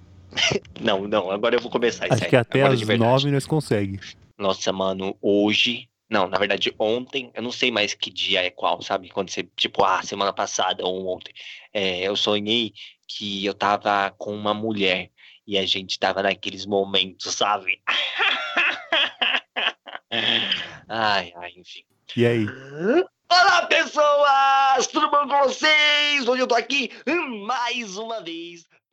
[0.80, 2.30] Não, não, agora eu vou começar isso Acho aí.
[2.30, 4.16] que até agora às nove nós conseguimos.
[4.38, 8.82] Nossa, mano, hoje Não, na verdade, ontem, eu não sei mais que dia é qual,
[8.82, 9.10] sabe?
[9.10, 11.32] Quando você, tipo, ah, semana passada ou ontem,
[11.72, 12.74] é, eu sonhei
[13.06, 15.12] que eu tava com uma mulher
[15.46, 17.80] e a gente tava naqueles momentos, sabe?
[20.88, 21.84] ai, ai, enfim.
[22.16, 22.44] E aí?
[23.30, 24.88] Olá, pessoas!
[24.88, 26.26] Tudo bom com vocês?
[26.26, 26.90] Hoje eu tô aqui
[27.46, 28.66] mais uma vez